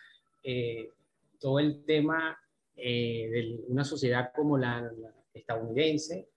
eh, 0.43 0.91
todo 1.39 1.59
el 1.59 1.85
tema 1.85 2.39
eh, 2.77 3.29
de 3.31 3.65
una 3.69 3.85
sociedad 3.85 4.33
como 4.35 4.57
la 4.57 4.91
estadounidense 5.35 6.29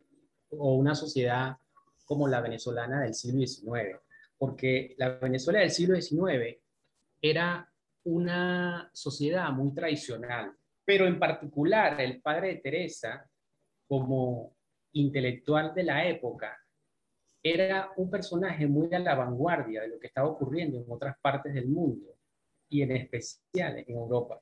o 0.50 0.76
una 0.76 0.96
sociedad 0.96 1.58
como 2.10 2.28
la 2.28 2.42
venezolana 2.42 3.04
del 3.04 3.14
siglo 3.14 3.46
XIX, 3.46 4.00
porque 4.36 4.96
la 4.98 5.10
Venezuela 5.20 5.60
del 5.60 5.70
siglo 5.70 5.96
XIX 5.96 6.58
era 7.22 7.72
una 8.06 8.90
sociedad 8.92 9.52
muy 9.52 9.76
tradicional, 9.76 10.52
pero 10.84 11.06
en 11.06 11.20
particular 11.20 12.02
el 12.02 12.20
padre 12.20 12.48
de 12.48 12.56
Teresa, 12.56 13.30
como 13.88 14.56
intelectual 14.94 15.76
de 15.76 15.84
la 15.84 16.08
época, 16.08 16.58
era 17.44 17.92
un 17.98 18.10
personaje 18.10 18.66
muy 18.66 18.92
a 18.92 18.98
la 18.98 19.14
vanguardia 19.14 19.84
de 19.84 19.90
lo 19.90 20.00
que 20.00 20.08
estaba 20.08 20.30
ocurriendo 20.30 20.80
en 20.80 20.86
otras 20.90 21.16
partes 21.22 21.54
del 21.54 21.68
mundo 21.68 22.18
y 22.70 22.82
en 22.82 22.94
especial 22.94 23.78
en 23.78 23.96
Europa. 23.96 24.42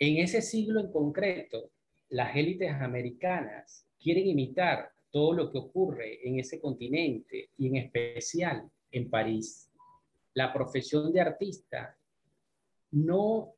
En 0.00 0.16
ese 0.16 0.42
siglo 0.42 0.80
en 0.80 0.90
concreto, 0.90 1.70
las 2.08 2.34
élites 2.34 2.72
americanas 2.72 3.86
quieren 4.00 4.26
imitar 4.26 4.93
todo 5.14 5.32
lo 5.32 5.52
que 5.52 5.58
ocurre 5.58 6.26
en 6.28 6.40
ese 6.40 6.60
continente 6.60 7.50
y 7.56 7.68
en 7.68 7.76
especial 7.76 8.68
en 8.90 9.08
París. 9.08 9.70
La 10.34 10.52
profesión 10.52 11.12
de 11.12 11.20
artista 11.20 11.96
no 12.90 13.54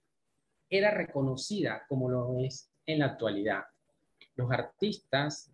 era 0.69 0.91
reconocida 0.91 1.87
como 1.89 2.11
lo 2.11 2.39
es 2.41 2.71
en 2.85 2.99
la 2.99 3.07
actualidad. 3.07 3.63
Los 4.35 4.53
artistas 4.53 5.51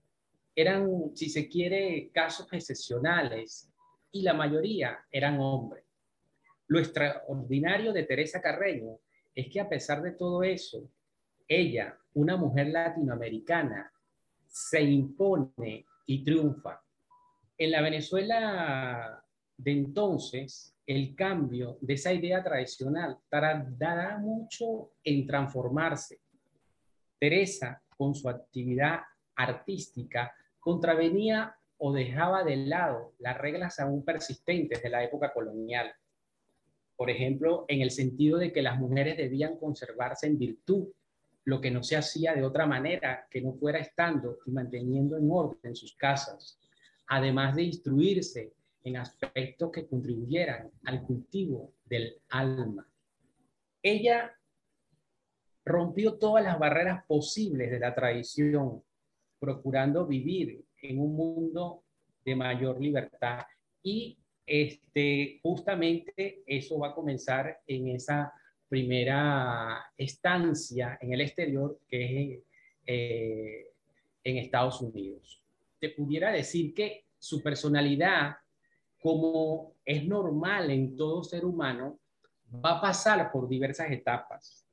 eran, 0.57 1.13
si 1.15 1.31
se 1.31 1.49
quiere, 1.49 2.11
casos 2.13 2.53
excepcionales 2.53 3.71
y 4.11 4.23
la 4.23 4.35
mayoría 4.35 5.07
eran 5.09 5.39
hombres. 5.39 5.85
Lo 6.67 6.81
extraordinario 6.81 7.93
de 7.93 8.03
Teresa 8.03 8.43
Carreño 8.43 8.99
es 9.37 9.49
que 9.49 9.61
a 9.61 9.69
pesar 9.69 10.03
de 10.03 10.11
todo 10.11 10.43
eso, 10.43 10.91
ella, 11.47 11.97
una 12.15 12.37
mujer 12.37 12.71
latinoamericana, 12.71 13.93
se 14.49 14.83
impone 14.83 15.87
y 16.07 16.25
triunfa. 16.25 16.81
En 17.59 17.71
la 17.71 17.81
Venezuela 17.81 19.23
de 19.57 19.73
entonces, 19.73 20.75
el 20.87 21.15
cambio 21.15 21.79
de 21.81 21.95
esa 21.95 22.13
idea 22.13 22.43
tradicional 22.43 23.19
tardará 23.29 24.19
mucho 24.19 24.93
en 25.05 25.27
transformarse. 25.27 26.21
Teresa, 27.19 27.83
con 27.97 28.15
su 28.15 28.29
actividad 28.29 29.01
artística, 29.37 30.35
contravenía 30.59 31.55
o 31.79 31.93
dejaba 31.93 32.45
de 32.45 32.57
lado 32.57 33.15
las 33.19 33.39
reglas 33.39 33.79
aún 33.79 34.05
persistentes 34.05 34.83
de 34.83 34.89
la 34.89 35.05
época 35.05 35.33
colonial. 35.33 35.93
Por 36.97 37.11
ejemplo, 37.11 37.65
en 37.69 37.81
el 37.81 37.91
sentido 37.91 38.39
de 38.39 38.53
que 38.53 38.63
las 38.63 38.79
mujeres 38.79 39.17
debían 39.17 39.57
conservarse 39.57 40.27
en 40.27 40.39
virtud 40.39 40.89
lo 41.45 41.61
que 41.61 41.71
no 41.71 41.83
se 41.83 41.97
hacía 41.97 42.35
de 42.35 42.45
otra 42.45 42.67
manera 42.67 43.27
que 43.31 43.41
no 43.41 43.53
fuera 43.55 43.79
estando 43.79 44.39
y 44.47 44.51
manteniendo 44.51 45.17
en 45.17 45.29
orden 45.31 45.75
sus 45.75 45.97
casas, 45.97 46.59
además 47.07 47.57
de 47.57 47.65
instruirse 47.65 48.53
en 48.85 48.97
aspectos 48.97 49.71
que 49.71 49.87
contribuyeran 49.87 50.71
al 50.85 51.03
cultivo 51.03 51.73
del 51.85 52.21
alma. 52.29 52.87
Ella 53.83 54.33
rompió 55.65 56.19
todas 56.19 56.45
las 56.45 56.59
barreras 56.59 57.05
posibles 57.07 57.71
de 57.71 57.79
la 57.79 57.95
tradición, 57.95 58.83
procurando 59.39 60.07
vivir 60.07 60.65
en 60.81 60.99
un 60.99 61.15
mundo 61.15 61.85
de 62.25 62.37
mayor 62.37 62.81
libertad. 62.81 63.45
Y 63.83 64.19
este, 64.47 65.41
justamente 65.43 66.43
eso 66.47 66.79
va 66.79 66.89
a 66.89 66.95
comenzar 66.95 67.61
en 67.67 67.89
esa 67.89 68.33
primera 68.73 69.85
estancia 69.99 70.97
en 71.03 71.13
el 71.13 71.21
exterior, 71.21 71.79
que 71.87 72.05
es 72.07 72.41
eh, 72.87 73.67
en 74.25 74.39
Estados 74.39 74.81
Unidos. 74.81 75.43
Te 75.79 75.91
pudiera 75.91 76.33
decir 76.33 76.73
que 76.73 77.05
su 77.19 77.43
personalidad, 77.43 78.37
como 78.99 79.75
es 79.85 80.07
normal 80.07 80.71
en 80.71 80.97
todo 80.97 81.23
ser 81.23 81.45
humano, 81.45 81.99
va 82.65 82.79
a 82.79 82.81
pasar 82.81 83.31
por 83.31 83.47
diversas 83.47 83.91
etapas. 83.91 84.65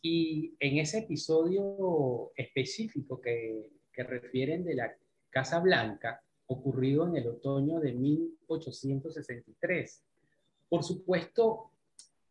Y 0.00 0.54
en 0.60 0.78
ese 0.78 0.98
episodio 0.98 2.30
específico 2.36 3.20
que, 3.20 3.70
que 3.92 4.04
refieren 4.04 4.62
de 4.62 4.76
la 4.76 4.94
Casa 5.30 5.58
Blanca, 5.58 6.22
ocurrido 6.46 7.08
en 7.08 7.16
el 7.16 7.26
otoño 7.26 7.80
de 7.80 7.92
1863, 7.92 10.04
por 10.68 10.84
supuesto, 10.84 11.71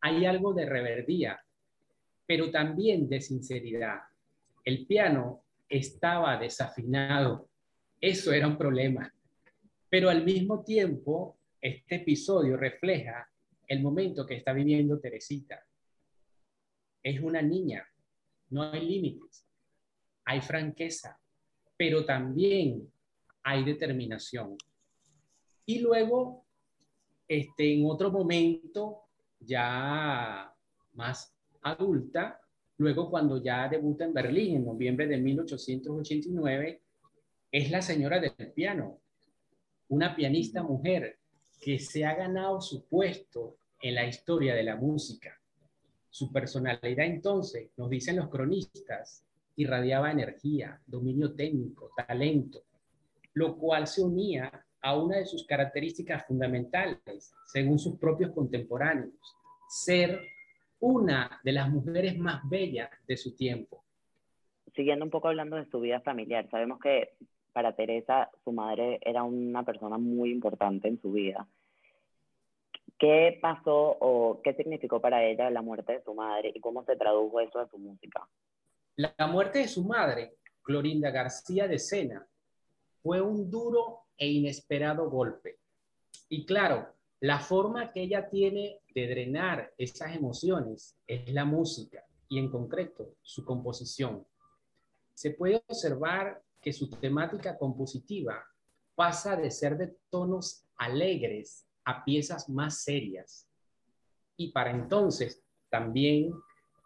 hay 0.01 0.25
algo 0.25 0.53
de 0.53 0.65
reverdía, 0.65 1.39
pero 2.25 2.51
también 2.51 3.07
de 3.07 3.21
sinceridad. 3.21 3.99
El 4.65 4.85
piano 4.85 5.43
estaba 5.69 6.37
desafinado, 6.37 7.47
eso 7.99 8.33
era 8.33 8.47
un 8.47 8.57
problema, 8.57 9.13
pero 9.89 10.09
al 10.09 10.23
mismo 10.23 10.63
tiempo 10.63 11.37
este 11.61 11.95
episodio 11.95 12.57
refleja 12.57 13.29
el 13.67 13.81
momento 13.81 14.25
que 14.25 14.35
está 14.35 14.51
viviendo 14.53 14.99
Teresita. 14.99 15.63
Es 17.03 17.19
una 17.21 17.41
niña 17.41 17.85
no 18.51 18.63
hay 18.63 18.85
límites, 18.85 19.47
hay 20.25 20.41
franqueza, 20.41 21.19
pero 21.77 22.05
también 22.05 22.91
hay 23.43 23.63
determinación. 23.63 24.57
Y 25.65 25.79
luego, 25.79 26.45
este, 27.27 27.73
en 27.73 27.85
otro 27.85 28.11
momento, 28.11 29.03
ya 29.41 30.53
más 30.93 31.33
adulta, 31.61 32.39
luego 32.77 33.09
cuando 33.09 33.41
ya 33.41 33.67
debuta 33.67 34.05
en 34.05 34.13
Berlín 34.13 34.57
en 34.57 34.65
noviembre 34.65 35.07
de 35.07 35.17
1889, 35.17 36.81
es 37.51 37.71
la 37.71 37.81
señora 37.81 38.19
del 38.19 38.51
piano, 38.53 38.99
una 39.89 40.15
pianista 40.15 40.63
mujer 40.63 41.17
que 41.59 41.79
se 41.79 42.05
ha 42.05 42.15
ganado 42.15 42.61
su 42.61 42.85
puesto 42.85 43.57
en 43.81 43.95
la 43.95 44.07
historia 44.07 44.55
de 44.55 44.63
la 44.63 44.75
música. 44.75 45.39
Su 46.09 46.31
personalidad 46.31 47.05
entonces, 47.05 47.69
nos 47.77 47.89
dicen 47.89 48.15
los 48.15 48.29
cronistas, 48.29 49.23
irradiaba 49.55 50.11
energía, 50.11 50.81
dominio 50.87 51.33
técnico, 51.33 51.91
talento, 51.95 52.63
lo 53.33 53.57
cual 53.57 53.87
se 53.87 54.01
unía 54.01 54.65
a 54.81 54.97
una 54.97 55.17
de 55.17 55.25
sus 55.25 55.45
características 55.45 56.25
fundamentales, 56.25 57.33
según 57.45 57.77
sus 57.77 57.97
propios 57.97 58.31
contemporáneos, 58.31 59.13
ser 59.69 60.19
una 60.79 61.39
de 61.43 61.51
las 61.51 61.69
mujeres 61.69 62.17
más 62.17 62.41
bellas 62.49 62.89
de 63.07 63.15
su 63.15 63.35
tiempo. 63.35 63.83
Siguiendo 64.75 65.05
un 65.05 65.11
poco 65.11 65.27
hablando 65.27 65.57
de 65.57 65.69
su 65.69 65.79
vida 65.79 66.01
familiar, 66.01 66.49
sabemos 66.49 66.79
que 66.79 67.13
para 67.53 67.75
Teresa 67.75 68.29
su 68.43 68.51
madre 68.51 68.99
era 69.01 69.23
una 69.23 69.63
persona 69.63 69.97
muy 69.97 70.31
importante 70.31 70.87
en 70.87 70.99
su 71.01 71.11
vida. 71.11 71.47
¿Qué 72.97 73.39
pasó 73.41 73.97
o 73.99 74.41
qué 74.43 74.53
significó 74.53 75.01
para 75.01 75.23
ella 75.23 75.49
la 75.49 75.61
muerte 75.61 75.93
de 75.93 76.03
su 76.03 76.13
madre 76.13 76.51
y 76.53 76.59
cómo 76.59 76.83
se 76.85 76.95
tradujo 76.95 77.39
eso 77.39 77.59
a 77.59 77.67
su 77.67 77.77
música? 77.77 78.27
La 78.95 79.27
muerte 79.27 79.59
de 79.59 79.67
su 79.67 79.83
madre, 79.83 80.35
Clorinda 80.61 81.09
García 81.09 81.67
de 81.67 81.79
Sena, 81.79 82.25
fue 83.01 83.19
un 83.19 83.49
duro 83.49 84.01
e 84.21 84.27
inesperado 84.27 85.09
golpe. 85.09 85.57
Y 86.29 86.45
claro, 86.45 86.93
la 87.21 87.39
forma 87.39 87.91
que 87.91 88.03
ella 88.03 88.29
tiene 88.29 88.79
de 88.93 89.07
drenar 89.07 89.73
esas 89.79 90.15
emociones 90.15 90.95
es 91.07 91.33
la 91.33 91.43
música 91.43 92.05
y 92.29 92.37
en 92.37 92.51
concreto 92.51 93.15
su 93.23 93.43
composición. 93.43 94.23
Se 95.15 95.31
puede 95.31 95.63
observar 95.67 96.39
que 96.61 96.71
su 96.71 96.87
temática 96.91 97.57
compositiva 97.57 98.45
pasa 98.93 99.35
de 99.35 99.49
ser 99.49 99.75
de 99.75 99.95
tonos 100.11 100.65
alegres 100.77 101.65
a 101.83 102.05
piezas 102.05 102.47
más 102.47 102.83
serias. 102.83 103.47
Y 104.37 104.51
para 104.51 104.69
entonces 104.69 105.43
también 105.69 106.31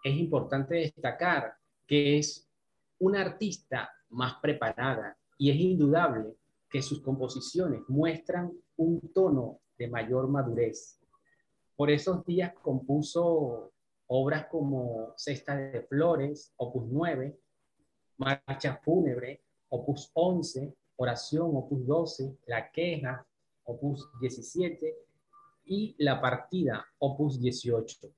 es 0.06 0.16
importante 0.16 0.76
destacar 0.76 1.58
que 1.86 2.18
es 2.18 2.50
una 2.98 3.20
artista 3.20 3.92
más 4.08 4.36
preparada 4.42 5.18
y 5.38 5.50
es 5.50 5.58
indudable 5.58 6.38
que 6.76 6.82
sus 6.82 7.00
composiciones 7.00 7.84
muestran 7.88 8.52
un 8.76 9.00
tono 9.14 9.62
de 9.78 9.88
mayor 9.88 10.28
madurez. 10.28 11.00
Por 11.74 11.90
esos 11.90 12.26
días 12.26 12.54
compuso 12.62 13.72
obras 14.08 14.48
como 14.48 15.14
Cesta 15.16 15.56
de 15.56 15.84
Flores, 15.84 16.52
opus 16.58 16.84
9, 16.90 17.40
Marcha 18.18 18.78
Fúnebre, 18.84 19.42
opus 19.70 20.12
11, 20.16 20.76
Oración, 20.98 21.56
opus 21.56 21.88
12, 21.88 22.40
La 22.48 22.70
Queja, 22.70 23.26
opus 23.64 24.10
17 24.20 24.98
y 25.68 25.96
La 26.00 26.20
Partida, 26.20 26.86
opus 27.00 27.40
18. 27.40 28.10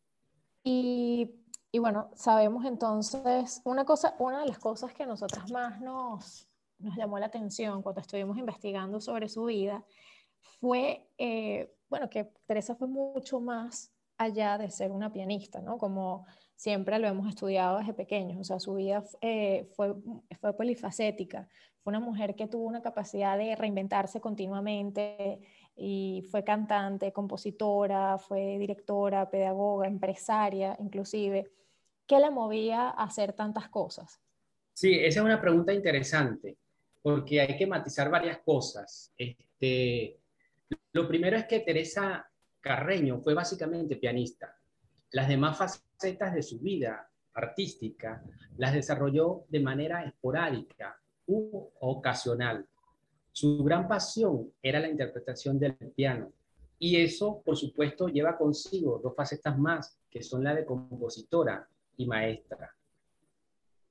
Y, 0.64 1.30
y, 1.72 1.78
bueno, 1.78 2.10
sabemos 2.16 2.66
entonces, 2.66 3.62
una, 3.66 3.86
cosa, 3.86 4.16
una 4.18 4.40
de 4.40 4.48
las 4.48 4.58
cosas 4.58 4.96
que 4.96 5.06
nosotras 5.06 5.52
más 5.52 5.80
nos, 5.80 6.50
nos 6.79 6.96
llamó 6.96 7.19
la 7.19 7.27
atención 7.27 7.81
cuando 7.81 8.01
estuvimos 8.01 8.38
investigando 8.38 9.00
sobre 9.00 9.29
su 9.29 9.46
vida 9.46 9.84
fue, 10.60 11.07
eh, 11.17 11.74
bueno, 11.89 12.10
que 12.10 12.31
Teresa 12.46 12.75
fue 12.75 12.88
mucho 12.88 13.39
más 13.39 13.91
allá 14.17 14.57
de 14.57 14.69
ser 14.72 14.91
una 14.91 15.12
pianista, 15.12 15.62
¿no? 15.62 15.77
Como 15.77 16.25
siempre 16.55 16.98
lo 17.00 17.07
hemos 17.07 17.27
estudiado 17.27 17.77
desde 17.77 17.93
pequeños, 17.93 18.39
o 18.39 18.43
sea, 18.43 18.60
su 18.60 18.73
vida 18.73 19.04
eh, 19.21 19.69
fue, 19.75 19.93
fue 20.39 20.56
polifacética, 20.56 21.47
fue 21.84 21.91
una 21.91 21.99
mujer 21.99 22.36
que 22.36 22.47
tuvo 22.47 22.65
una 22.65 22.82
capacidad 22.82 23.38
de 23.38 23.56
reinventarse 23.56 24.19
continuamente 24.19 25.39
y 25.75 26.28
fue 26.32 26.43
cantante, 26.43 27.13
compositora, 27.13 28.17
fue 28.17 28.58
directora, 28.58 29.30
pedagoga, 29.30 29.88
empresaria, 29.88 30.75
inclusive. 30.80 31.52
¿Qué 32.08 32.19
la 32.19 32.32
movía 32.32 32.89
a 32.89 33.04
hacer 33.04 33.34
tantas 33.34 33.69
cosas? 33.69 34.19
Sí, 34.73 34.93
esa 34.95 35.19
es 35.19 35.25
una 35.25 35.39
pregunta 35.39 35.73
interesante, 35.73 36.58
porque 37.08 37.39
hay 37.39 37.56
que 37.56 37.65
matizar 37.65 38.12
varias 38.12 38.39
cosas. 38.39 39.13
Este, 39.17 40.20
lo 40.91 41.08
primero 41.08 41.38
es 41.38 41.46
que 41.46 41.62
Teresa 41.62 42.30
Carreño 42.60 43.22
fue 43.22 43.34
básicamente 43.34 43.96
pianista. 43.96 44.54
Las 45.12 45.30
demás 45.30 45.58
facetas 45.58 46.36
de 46.36 46.43
su 46.43 46.60
vida 46.60 47.10
artística 47.34 48.22
las 48.58 48.74
desarrolló 48.74 49.46
de 49.48 49.62
manera 49.62 50.04
esporádica 50.04 51.00
u 51.28 51.70
ocasional. 51.80 52.67
Su 53.32 53.63
gran 53.63 53.88
pasión 53.88 54.52
era 54.62 54.82
la 54.82 54.89
interpretación 54.89 55.58
del 55.58 55.78
piano 55.78 56.34
y 56.78 56.98
eso, 56.98 57.41
por 57.41 57.56
supuesto, 57.56 58.10
lleva 58.10 58.38
consigo 58.38 59.00
dos 59.02 59.15
facetas 59.15 59.58
más, 59.58 59.98
que 60.10 60.22
son 60.22 60.43
la 60.43 60.54
de 60.54 60.65
compositora 60.65 61.70
y 61.96 62.06
maestra. 62.06 62.76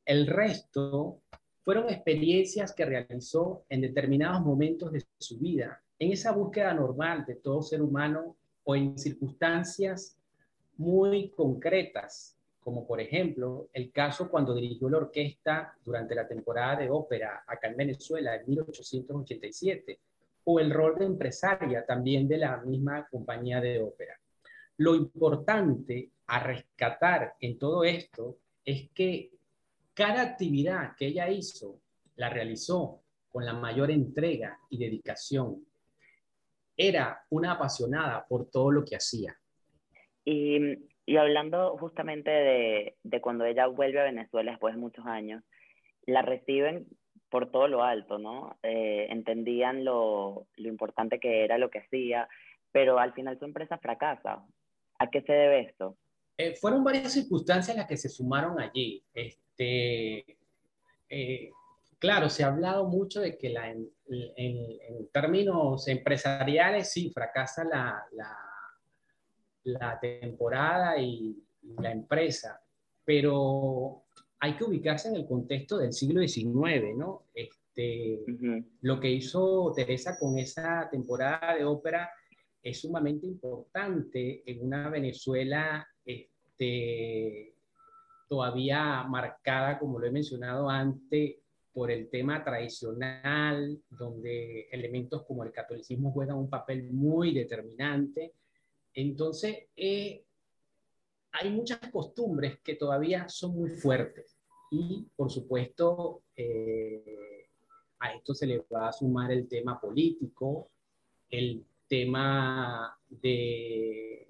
El 0.05 0.27
resto 0.27 1.23
fueron 1.67 1.91
experiencias 1.91 2.73
que 2.73 2.85
realizó 2.85 3.65
en 3.69 3.81
determinados 3.81 4.41
momentos 4.41 4.93
de 4.93 5.05
su 5.19 5.37
vida, 5.37 5.83
en 5.99 6.13
esa 6.13 6.31
búsqueda 6.31 6.73
normal 6.73 7.25
de 7.27 7.35
todo 7.35 7.61
ser 7.61 7.83
humano 7.83 8.37
o 8.63 8.77
en 8.77 8.97
circunstancias 8.97 10.17
muy 10.77 11.31
concretas, 11.31 12.37
como 12.61 12.87
por 12.87 13.01
ejemplo 13.01 13.67
el 13.73 13.91
caso 13.91 14.31
cuando 14.31 14.55
dirigió 14.55 14.89
la 14.89 14.99
orquesta 14.99 15.77
durante 15.85 16.15
la 16.15 16.29
temporada 16.29 16.77
de 16.77 16.89
ópera 16.89 17.43
acá 17.45 17.67
en 17.67 17.77
Venezuela 17.77 18.37
en 18.37 18.49
1887, 18.49 19.99
o 20.45 20.61
el 20.61 20.71
rol 20.71 20.97
de 20.97 21.07
empresaria 21.07 21.85
también 21.85 22.29
de 22.29 22.39
la 22.39 22.59
misma 22.59 23.09
compañía 23.11 23.61
de 23.61 23.83
ópera. 23.83 24.15
Lo 24.77 24.95
importante 24.95 26.11
a 26.29 26.39
rescatar 26.45 27.35
en 27.41 27.59
todo 27.59 27.83
esto 27.83 28.37
es 28.65 28.89
que 28.91 29.36
cada 29.97 30.21
actividad 30.21 30.95
que 30.95 31.07
ella 31.07 31.31
hizo 31.31 31.81
la 32.17 32.29
realizó 32.29 33.03
con 33.31 33.47
la 33.47 33.55
mayor 33.55 33.91
entrega 33.91 34.59
y 34.69 34.79
dedicación. 34.79 35.65
Era 36.77 37.25
una 37.31 37.53
apasionada 37.53 38.27
por 38.29 38.51
todo 38.51 38.71
lo 38.71 38.85
que 38.85 38.97
hacía. 38.97 39.35
Y, 40.23 40.59
hablando 41.17 41.79
justamente 41.79 42.31
de, 42.31 42.97
de, 43.03 43.21
cuando 43.23 43.47
ella 43.47 43.69
vuelve 43.69 44.01
a 44.01 44.05
Venezuela 44.05 44.51
después 44.51 44.75
de 44.75 44.81
muchos 44.81 45.07
años, 45.07 45.43
la 46.05 46.21
reciben 46.21 46.87
por 47.31 47.51
todo 47.51 47.67
lo 47.67 47.83
alto, 47.83 48.19
¿no? 48.19 48.59
Eh, 48.63 49.07
entendían 49.09 49.85
lo, 49.85 50.47
lo 50.57 50.69
importante 50.69 51.19
que 51.19 51.45
era 51.45 51.57
lo 51.57 51.71
que 51.71 51.79
hacía, 51.79 52.29
pero 52.71 52.99
al 52.99 53.15
final 53.15 53.39
su 53.39 53.47
empresa 53.47 53.79
fracasa. 53.79 54.45
¿A 54.99 55.11
qué 55.11 55.23
se 55.23 55.33
debe 55.33 55.61
esto? 55.61 55.97
Eh, 56.39 56.55
fueron 56.57 56.85
varias 56.85 57.13
circunstancias 57.13 57.77
las 57.77 57.87
que 57.87 57.97
se 57.97 58.09
sumaron 58.09 58.61
allí. 58.61 59.03
Este, 59.15 60.39
eh, 61.09 61.51
claro, 61.99 62.29
se 62.29 62.45
ha 62.45 62.49
hablado 62.49 62.87
mucho 62.87 63.21
de 63.21 63.39
que 63.39 63.51
la, 63.51 63.71
en, 63.71 63.89
términos 65.13 65.89
empresariales 65.89 66.93
sí 66.93 67.11
fracasa 67.11 67.65
la, 67.65 68.05
la, 69.65 69.99
temporada 69.99 70.99
y, 70.99 71.43
la 71.79 71.91
empresa, 71.91 72.61
pero 73.05 74.05
hay 74.39 74.57
que 74.57 74.63
ubicarse 74.63 75.09
en 75.09 75.17
el 75.17 75.27
contexto 75.27 75.79
del 75.79 75.93
siglo 75.93 76.21
XIX, 76.21 76.97
¿no? 76.97 77.25
Este, 77.35 78.21
Lo 78.83 79.01
que 79.01 79.11
hizo 79.11 79.73
Teresa 79.75 80.17
con 80.17 80.39
esa 80.39 80.89
temporada 80.89 81.57
de 81.57 81.65
ópera 81.65 82.09
es 82.63 82.81
sumamente 82.81 83.27
importante 83.27 84.43
en 84.47 84.65
una 84.65 84.89
Venezuela 84.91 85.87
este, 86.57 87.55
todavía 88.29 89.05
marcada, 89.05 89.79
como 89.79 89.99
lo 89.99 90.07
he 90.07 90.11
mencionado 90.11 90.69
antes, 90.71 91.37
por 91.73 91.91
el 91.91 92.09
tema 92.09 92.43
tradicional, 92.43 93.79
donde 93.91 94.69
elementos 94.71 95.25
como 95.25 95.45
el 95.45 95.53
catolicismo 95.53 96.11
juegan 96.11 96.39
un 96.39 96.49
papel 96.49 96.91
muy 96.91 97.35
determinante. 97.35 98.33
Entonces, 98.95 99.67
eh, 99.77 100.25
hay 101.33 101.51
muchas 101.51 101.79
costumbres 101.93 102.59
que 102.61 102.77
todavía 102.77 103.29
son 103.29 103.55
muy 103.55 103.69
fuertes 103.69 104.39
y, 104.71 105.07
por 105.15 105.31
supuesto, 105.31 106.23
eh, 106.35 107.51
a 107.99 108.15
esto 108.15 108.35
se 108.35 108.47
le 108.47 108.65
va 108.73 108.89
a 108.89 108.93
sumar 108.93 109.31
el 109.31 109.47
tema 109.47 109.79
político, 109.79 110.71
el 111.29 111.63
tema 111.87 112.99
de 113.11 114.27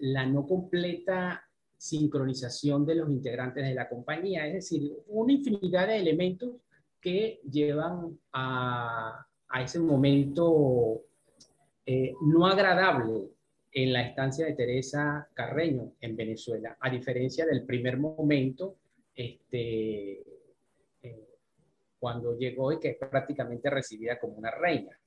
la 0.00 0.26
no 0.26 0.46
completa 0.46 1.44
sincronización 1.76 2.84
de 2.84 2.96
los 2.96 3.10
integrantes 3.10 3.64
de 3.64 3.74
la 3.74 3.88
compañía, 3.88 4.46
es 4.46 4.54
decir, 4.54 4.92
una 5.08 5.32
infinidad 5.32 5.86
de 5.86 5.96
elementos 5.96 6.56
que 7.00 7.40
llevan 7.50 8.18
a, 8.32 9.26
a 9.48 9.62
ese 9.62 9.80
momento 9.80 11.02
eh, 11.86 12.14
no 12.20 12.46
agradable 12.46 13.30
en 13.72 13.92
la 13.92 14.02
estancia 14.02 14.46
de 14.46 14.52
Teresa 14.52 15.28
Carreño 15.34 15.92
en 16.00 16.16
Venezuela, 16.16 16.76
a 16.80 16.90
diferencia 16.90 17.46
del 17.46 17.64
primer 17.64 17.98
momento 17.98 18.76
este, 19.14 20.20
eh, 21.02 21.28
cuando 21.98 22.36
llegó 22.36 22.72
y 22.72 22.80
que 22.80 22.90
es 22.90 22.96
prácticamente 22.96 23.70
recibida 23.70 24.18
como 24.18 24.34
una 24.34 24.50
reina. 24.50 24.98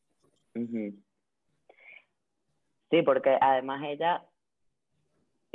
Sí, 2.89 3.01
porque 3.03 3.37
además 3.39 3.81
ella, 3.85 4.25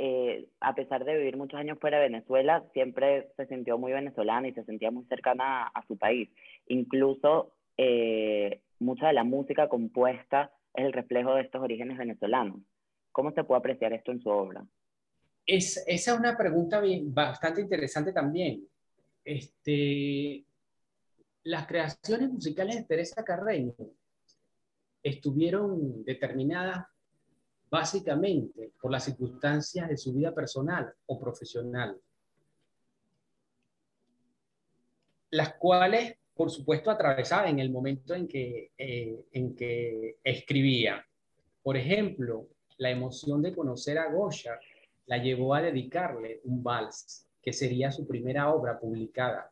eh, 0.01 0.47
a 0.61 0.75
pesar 0.75 1.03
de 1.03 1.17
vivir 1.17 1.35
muchos 1.35 1.59
años 1.59 1.77
fuera 1.77 1.97
de 1.97 2.07
Venezuela, 2.07 2.63
siempre 2.73 3.27
se 3.35 3.45
sintió 3.47 3.77
muy 3.77 3.91
venezolana 3.91 4.47
y 4.47 4.53
se 4.53 4.63
sentía 4.63 4.91
muy 4.91 5.03
cercana 5.05 5.67
a, 5.67 5.85
su 5.87 5.97
país. 5.97 6.29
Incluso 6.67 7.51
eh, 7.75 8.61
mucha 8.79 9.07
de 9.07 9.13
la 9.13 9.25
música 9.25 9.67
compuesta 9.67 10.53
es 10.73 10.85
el 10.85 10.93
reflejo 10.93 11.35
de 11.35 11.41
estos 11.41 11.61
orígenes 11.61 11.97
venezolanos. 11.97 12.61
¿Cómo 13.11 13.33
se 13.33 13.43
puede 13.43 13.59
apreciar 13.59 13.91
esto 13.91 14.13
en 14.13 14.21
su 14.21 14.29
obra? 14.29 14.65
Es, 15.45 15.83
esa 15.85 16.13
es 16.13 16.17
una 16.17 16.37
pregunta 16.37 16.81
bastante 17.07 17.59
interesante 17.59 18.13
también. 18.13 18.65
Este, 19.25 20.45
las 21.43 21.67
creaciones 21.67 22.31
musicales 22.31 22.77
de 22.77 22.83
Teresa 22.83 23.25
Carreño 23.25 23.73
estuvieron 25.03 26.05
determinadas 26.05 26.85
básicamente 27.69 28.73
por 28.81 28.91
las 28.91 29.05
circunstancias 29.05 29.89
de 29.89 29.97
su 29.97 30.13
vida 30.13 30.33
personal 30.33 30.91
o 31.05 31.19
profesional, 31.19 31.99
las 35.31 35.53
cuales, 35.55 36.15
por 36.33 36.49
supuesto, 36.49 36.89
atravesaba 36.89 37.49
en 37.49 37.59
el 37.59 37.69
momento 37.69 38.15
en 38.15 38.27
que, 38.27 38.71
eh, 38.77 39.25
en 39.31 39.55
que 39.55 40.17
escribía. 40.23 41.05
Por 41.61 41.77
ejemplo, 41.77 42.47
la 42.77 42.89
emoción 42.89 43.41
de 43.41 43.53
conocer 43.53 43.99
a 43.99 44.11
Goya 44.11 44.59
la 45.05 45.17
llevó 45.17 45.53
a 45.53 45.61
dedicarle 45.61 46.41
un 46.45 46.63
vals, 46.63 47.27
que 47.41 47.53
sería 47.53 47.91
su 47.91 48.07
primera 48.07 48.51
obra 48.53 48.79
publicada. 48.79 49.51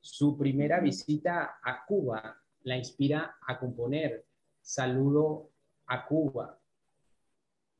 Su 0.00 0.36
primera 0.36 0.80
visita 0.80 1.58
a 1.62 1.84
Cuba 1.86 2.36
la 2.64 2.76
inspira 2.76 3.36
a 3.46 3.58
componer 3.58 4.24
Saludo 4.60 5.50
a 5.86 6.04
Cuba, 6.06 6.58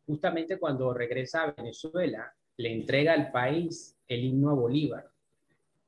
justamente 0.06 0.58
cuando 0.58 0.94
regresa 0.94 1.42
a 1.42 1.52
Venezuela, 1.52 2.32
le 2.56 2.72
entrega 2.72 3.12
al 3.12 3.30
país 3.30 3.96
el 4.06 4.24
himno 4.24 4.50
a 4.50 4.54
Bolívar, 4.54 5.10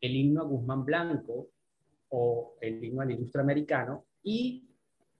el 0.01 0.17
himno 0.17 0.43
a 0.43 0.45
Guzmán 0.45 0.85
Blanco 0.85 1.49
o 2.11 2.55
el 2.61 2.83
himno 2.83 3.03
al 3.03 3.13
ilustre 3.13 3.41
americano 3.41 4.05
y 4.23 4.65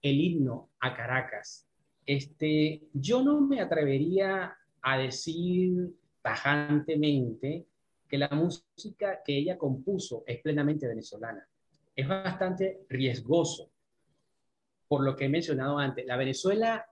el 0.01 0.19
himno 0.19 0.69
a 0.79 0.93
Caracas. 0.93 1.65
Este, 2.05 2.81
yo 2.93 3.21
no 3.23 3.41
me 3.41 3.61
atrevería 3.61 4.55
a 4.81 4.97
decir 4.97 5.93
tajantemente 6.21 7.65
que 8.07 8.17
la 8.17 8.29
música 8.29 9.21
que 9.23 9.37
ella 9.37 9.57
compuso 9.57 10.23
es 10.25 10.41
plenamente 10.41 10.87
venezolana. 10.87 11.47
Es 11.95 12.07
bastante 12.07 12.81
riesgoso, 12.89 13.69
por 14.87 15.03
lo 15.03 15.15
que 15.15 15.25
he 15.25 15.29
mencionado 15.29 15.77
antes. 15.77 16.05
La 16.05 16.17
Venezuela 16.17 16.88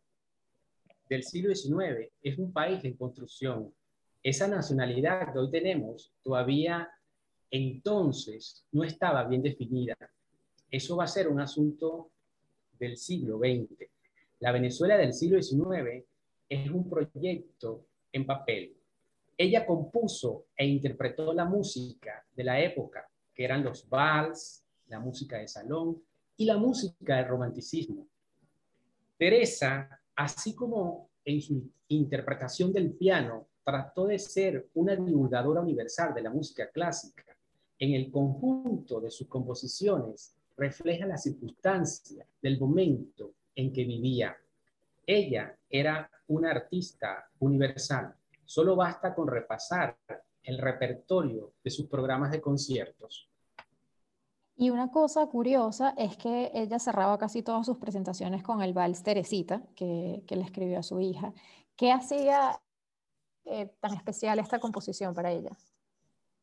del 1.10 1.24
siglo 1.24 1.54
XIX 1.54 2.12
es 2.22 2.38
un 2.38 2.52
país 2.52 2.84
en 2.84 2.96
construcción. 2.96 3.74
Esa 4.22 4.48
nacionalidad 4.48 5.32
que 5.32 5.39
hoy 5.39 5.52
tenemos 5.52 6.13
todavía 6.22 6.89
entonces 7.50 8.65
no 8.72 8.84
estaba 8.84 9.24
bien 9.24 9.41
definida. 9.41 9.96
Eso 10.70 10.98
va 10.98 11.06
a 11.06 11.08
ser 11.08 11.28
un 11.28 11.39
asunto 11.39 12.12
del 12.78 12.98
siglo 12.98 13.38
XX. 13.38 13.89
La 14.39 14.52
Venezuela 14.52 14.98
del 14.98 15.13
siglo 15.13 15.41
XIX 15.41 16.04
es 16.50 16.70
un 16.70 16.89
proyecto 16.89 17.86
en 18.12 18.26
papel. 18.26 18.76
Ella 19.38 19.65
compuso 19.65 20.48
e 20.56 20.65
interpretó 20.65 21.34
la 21.34 21.46
música 21.46 22.26
de 22.36 22.43
la 22.43 22.60
época, 22.60 23.10
que 23.34 23.46
eran 23.46 23.63
los 23.63 23.88
vals, 23.88 24.63
la 24.88 25.00
música 25.00 25.38
de 25.38 25.48
salón 25.48 26.02
y 26.36 26.46
la 26.46 26.58
música 26.58 27.17
del 27.17 27.28
romanticismo. 27.28 28.08
Teresa 29.17 30.02
así 30.17 30.53
como 30.53 31.10
en 31.23 31.41
su 31.41 31.69
interpretación 31.88 32.73
del 32.73 32.91
piano 32.91 33.47
trató 33.63 34.06
de 34.08 34.19
ser 34.19 34.67
una 34.73 34.95
divulgadora 34.95 35.62
universal 35.62 36.13
de 36.13 36.21
la 36.21 36.30
música 36.30 36.69
clásica, 36.69 37.23
en 37.80 37.93
el 37.93 38.12
conjunto 38.12 38.99
de 38.99 39.12
sus 39.12 39.27
composiciones 39.27 40.34
refleja 40.58 41.06
la 41.06 41.17
circunstancia 41.17 42.25
del 42.41 42.60
momento 42.60 43.34
en 43.56 43.71
que 43.71 43.86
vivía. 43.86 44.36
Ella 45.06 45.56
era 45.69 46.10
una 46.27 46.51
artista 46.51 47.30
universal. 47.39 48.13
Solo 48.43 48.75
basta 48.75 49.13
con 49.13 49.27
repasar 49.27 49.97
el 50.41 50.58
repertorio 50.58 51.53
de 51.63 51.69
sus 51.69 51.88
programas 51.88 52.32
de 52.32 52.41
conciertos 52.41 53.30
y 54.58 54.72
una 54.72 54.89
cosa 54.89 55.28
curiosa 55.28 55.93
es 55.98 56.17
que 56.17 56.50
ella 56.54 56.80
cerraba 56.80 57.20
casi 57.20 57.43
todas 57.43 57.65
sus 57.65 57.78
presentaciones 57.78 58.41
con 58.41 58.63
el 58.63 58.74
vals 58.74 59.04
Teresita, 59.04 59.62
que, 59.76 60.24
le 60.28 60.41
escribió 60.41 60.80
a 60.80 60.84
su 60.84 61.00
hija. 61.00 61.32
¿Qué 61.76 61.91
hacía 61.91 62.60
eh, 63.46 63.70
tan 63.80 63.93
especial 63.93 64.39
esta 64.39 64.60
composición 64.60 65.13
para 65.13 65.32
ella? 65.32 65.56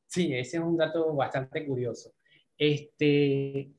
Sí, 0.07 0.33
ese 0.33 0.59
es 0.59 0.62
un 0.62 0.77
dato 0.77 1.12
bastante 1.12 1.66
curioso. 1.66 2.12
Este, 2.57 3.72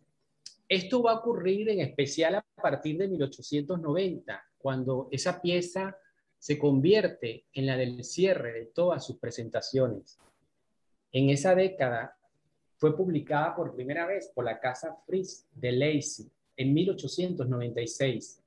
esto 0.68 1.02
va 1.02 1.14
a 1.14 1.20
ocurrir 1.20 1.70
en 1.70 1.80
especial 1.80 2.36
a 2.36 2.46
partir 2.62 2.98
de 2.98 3.08
1890, 3.08 4.44
cuando 4.58 5.08
esa 5.12 5.42
pieza 5.42 5.98
se 6.38 6.60
convierte 6.60 7.46
en 7.54 7.68
la 7.68 7.78
del 7.78 8.04
cierre 8.04 8.52
de 8.52 8.66
todas 8.66 9.06
sus 9.06 9.18
presentaciones. 9.18 10.20
En 11.14 11.30
esa 11.30 11.56
década, 11.56 12.15
fue 12.86 12.96
publicada 12.96 13.56
por 13.56 13.74
primera 13.74 14.06
vez 14.06 14.28
por 14.28 14.46
la 14.46 14.60
Casa 14.60 14.96
Fritz 15.08 15.48
de 15.56 15.72
Lacey 15.72 16.30
en 16.56 16.72
1896 16.72 18.44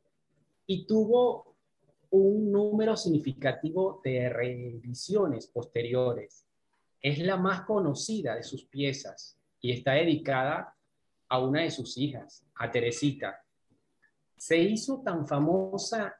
y 0.64 0.86
tuvo 0.86 1.56
un 2.10 2.52
número 2.52 2.96
significativo 2.96 4.00
de 4.04 4.28
revisiones 4.28 5.48
posteriores. 5.48 6.46
Es 7.02 7.18
la 7.18 7.36
más 7.36 7.62
conocida 7.62 8.36
de 8.36 8.44
sus 8.44 8.62
piezas 8.62 9.36
y 9.60 9.72
está 9.72 9.94
dedicada 9.94 10.72
a 11.28 11.40
una 11.40 11.62
de 11.62 11.72
sus 11.72 11.98
hijas, 11.98 12.46
a 12.54 12.70
Teresita. 12.70 13.42
Se 14.36 14.56
hizo 14.56 15.02
tan 15.02 15.26
famosa 15.26 16.14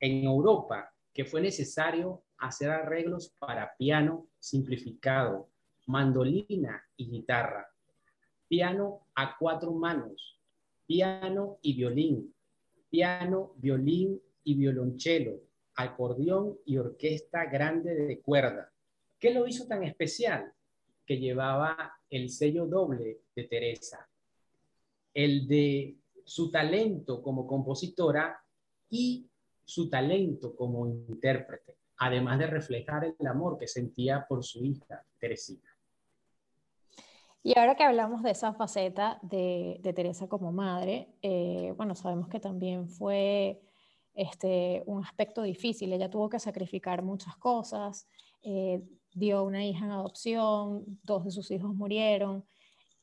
en 0.00 0.24
Europa 0.24 0.92
que 1.14 1.24
fue 1.24 1.40
necesario 1.40 2.20
hacer 2.38 2.68
arreglos 2.68 3.32
para 3.38 3.76
piano 3.76 4.26
simplificado 4.40 5.48
mandolina 5.88 6.82
y 6.96 7.10
guitarra, 7.10 7.66
piano 8.46 9.08
a 9.14 9.36
cuatro 9.38 9.72
manos, 9.72 10.38
piano 10.86 11.58
y 11.62 11.74
violín, 11.74 12.34
piano, 12.90 13.54
violín 13.56 14.20
y 14.44 14.54
violonchelo, 14.54 15.40
acordeón 15.76 16.58
y 16.66 16.76
orquesta 16.76 17.46
grande 17.46 17.94
de 17.94 18.20
cuerda. 18.20 18.70
¿Qué 19.18 19.32
lo 19.32 19.46
hizo 19.46 19.66
tan 19.66 19.82
especial? 19.82 20.52
Que 21.06 21.18
llevaba 21.18 21.94
el 22.10 22.28
sello 22.28 22.66
doble 22.66 23.22
de 23.34 23.44
Teresa, 23.44 24.08
el 25.14 25.48
de 25.48 25.96
su 26.24 26.50
talento 26.50 27.22
como 27.22 27.46
compositora 27.46 28.38
y 28.90 29.26
su 29.64 29.88
talento 29.88 30.54
como 30.54 30.86
intérprete, 30.86 31.76
además 31.96 32.38
de 32.38 32.46
reflejar 32.46 33.14
el 33.18 33.26
amor 33.26 33.58
que 33.58 33.66
sentía 33.66 34.26
por 34.28 34.44
su 34.44 34.62
hija, 34.64 35.02
Teresita. 35.18 35.77
Y 37.48 37.58
ahora 37.58 37.76
que 37.76 37.82
hablamos 37.82 38.22
de 38.22 38.32
esa 38.32 38.52
faceta 38.52 39.18
de, 39.22 39.80
Teresa 39.96 40.28
como 40.28 40.52
madre, 40.52 41.08
eh, 41.22 41.72
bueno, 41.78 41.94
sabemos 41.94 42.28
que 42.28 42.40
también 42.40 42.90
fue 42.90 43.62
este, 44.12 44.82
un 44.84 45.02
aspecto 45.02 45.40
difícil. 45.40 45.90
Ella 45.94 46.10
tuvo 46.10 46.28
que 46.28 46.38
sacrificar 46.40 47.00
muchas 47.00 47.38
cosas, 47.38 48.06
eh, 48.42 48.82
dio 49.14 49.44
una 49.44 49.64
hija 49.64 49.86
en 49.86 49.92
adopción, 49.92 50.84
dos 51.02 51.24
de 51.24 51.30
sus 51.30 51.50
hijos 51.50 51.74
murieron. 51.74 52.44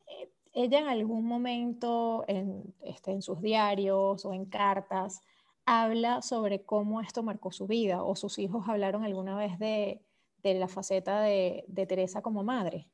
Eh, 0.05 0.29
ella 0.53 0.77
en 0.77 0.89
algún 0.89 1.25
momento 1.25 2.23
en, 2.27 2.71
este, 2.84 3.13
en 3.13 3.23
sus 3.23 3.41
diarios 3.41 4.25
o 4.25 4.34
en 4.36 4.45
cartas 4.45 5.21
habla 5.65 6.21
sobre 6.21 6.63
cómo 6.63 7.01
esto 7.01 7.23
marcó 7.23 7.51
su 7.51 7.65
vida 7.65 8.03
o 8.03 8.15
sus 8.15 8.38
hijos 8.38 8.69
hablaron 8.69 9.03
alguna 9.03 9.36
vez 9.36 9.58
de, 9.58 10.03
la 10.43 10.67
faceta 10.67 11.21
de 11.21 11.86
Teresa 11.88 12.21
como 12.21 12.43
madre. 12.43 12.88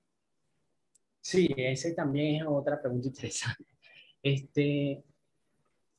Sí, 1.22 1.48
ese 1.56 1.94
también 1.94 2.42
es 2.42 2.48
otra 2.48 2.82
pregunta 2.82 3.08
interesante. 3.08 3.66
Este, 4.24 5.04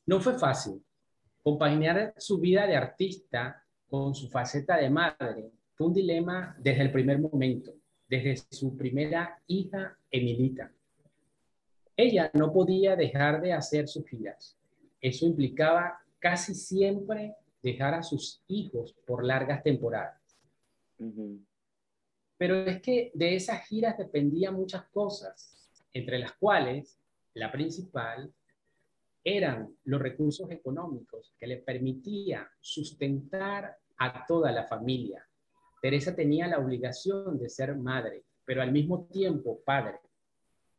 no 0.06 0.20
fue 0.20 0.38
fácil 0.38 0.80
compaginar 1.42 2.14
su 2.16 2.38
vida 2.38 2.66
de 2.66 2.76
artista 2.76 3.64
con 3.88 4.14
su 4.14 4.28
faceta 4.28 4.76
de 4.76 4.88
madre 4.88 5.50
fue 5.74 5.88
un 5.88 5.94
dilema 5.94 6.56
desde 6.58 6.82
el 6.82 6.92
primer 6.92 7.18
momento, 7.18 7.74
desde 8.08 8.36
su 8.50 8.76
primera 8.76 9.40
hija, 9.46 9.98
Emilita. 10.10 10.70
Ella 11.96 12.30
no 12.34 12.52
podía 12.52 12.96
dejar 12.96 13.40
de 13.40 13.52
hacer 13.52 13.88
sus 13.88 14.06
giras. 14.06 14.56
Eso 15.00 15.26
implicaba 15.26 15.98
casi 16.18 16.54
siempre 16.54 17.34
dejar 17.62 17.94
a 17.94 18.02
sus 18.02 18.42
hijos 18.48 18.94
por 19.06 19.24
largas 19.24 19.62
temporadas. 19.62 20.20
Pero 22.42 22.56
es 22.56 22.82
que 22.82 23.12
de 23.14 23.36
esas 23.36 23.64
giras 23.68 23.96
dependían 23.96 24.54
muchas 24.54 24.82
cosas, 24.88 25.54
entre 25.92 26.18
las 26.18 26.32
cuales 26.32 26.98
la 27.34 27.52
principal 27.52 28.34
eran 29.22 29.76
los 29.84 30.02
recursos 30.02 30.50
económicos 30.50 31.32
que 31.38 31.46
le 31.46 31.58
permitía 31.58 32.50
sustentar 32.60 33.78
a 33.96 34.26
toda 34.26 34.50
la 34.50 34.64
familia. 34.64 35.24
Teresa 35.80 36.16
tenía 36.16 36.48
la 36.48 36.58
obligación 36.58 37.38
de 37.38 37.48
ser 37.48 37.76
madre, 37.76 38.24
pero 38.44 38.60
al 38.60 38.72
mismo 38.72 39.04
tiempo 39.04 39.60
padre. 39.64 40.00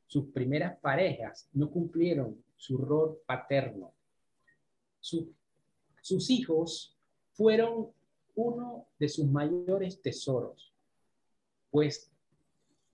Sus 0.05 0.33
primeras 0.33 0.77
parejas 0.79 1.47
no 1.53 1.71
cumplieron 1.71 2.43
su 2.57 2.77
rol 2.77 3.21
paterno. 3.25 3.93
sus 4.99 6.29
hijos 6.29 6.99
fueron 7.31 7.87
uno 8.35 8.85
de 8.99 9.07
sus 9.07 9.27
mayores 9.27 10.01
tesoros, 10.01 10.72
pues 11.73 12.07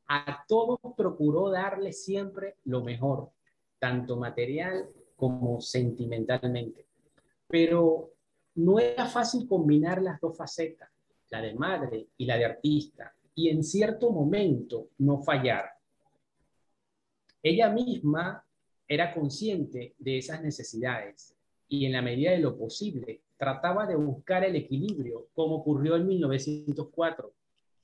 a 0.07 0.45
todos 0.47 0.79
procuró 0.95 1.49
darle 1.49 1.91
siempre 1.91 2.55
lo 2.63 2.81
mejor, 2.81 3.29
tanto 3.77 4.15
material 4.15 4.89
como 5.17 5.59
sentimentalmente. 5.59 6.85
Pero 7.49 8.13
no 8.55 8.79
era 8.79 9.05
fácil 9.05 9.49
combinar 9.49 10.01
las 10.01 10.21
dos 10.21 10.37
facetas, 10.37 10.89
la 11.29 11.41
de 11.41 11.55
madre 11.55 12.07
y 12.17 12.25
la 12.25 12.37
de 12.37 12.45
artista, 12.45 13.13
y 13.35 13.49
en 13.49 13.65
cierto 13.65 14.11
momento 14.11 14.91
no 14.99 15.21
fallar. 15.21 15.65
Ella 17.43 17.69
misma 17.69 18.45
era 18.87 19.13
consciente 19.13 19.93
de 19.99 20.19
esas 20.19 20.41
necesidades 20.41 21.35
y 21.67 21.85
en 21.85 21.91
la 21.91 22.01
medida 22.01 22.31
de 22.31 22.39
lo 22.39 22.57
posible 22.57 23.23
trataba 23.37 23.85
de 23.85 23.97
buscar 23.97 24.45
el 24.45 24.55
equilibrio, 24.55 25.27
como 25.33 25.55
ocurrió 25.57 25.97
en 25.97 26.07
1904, 26.07 27.33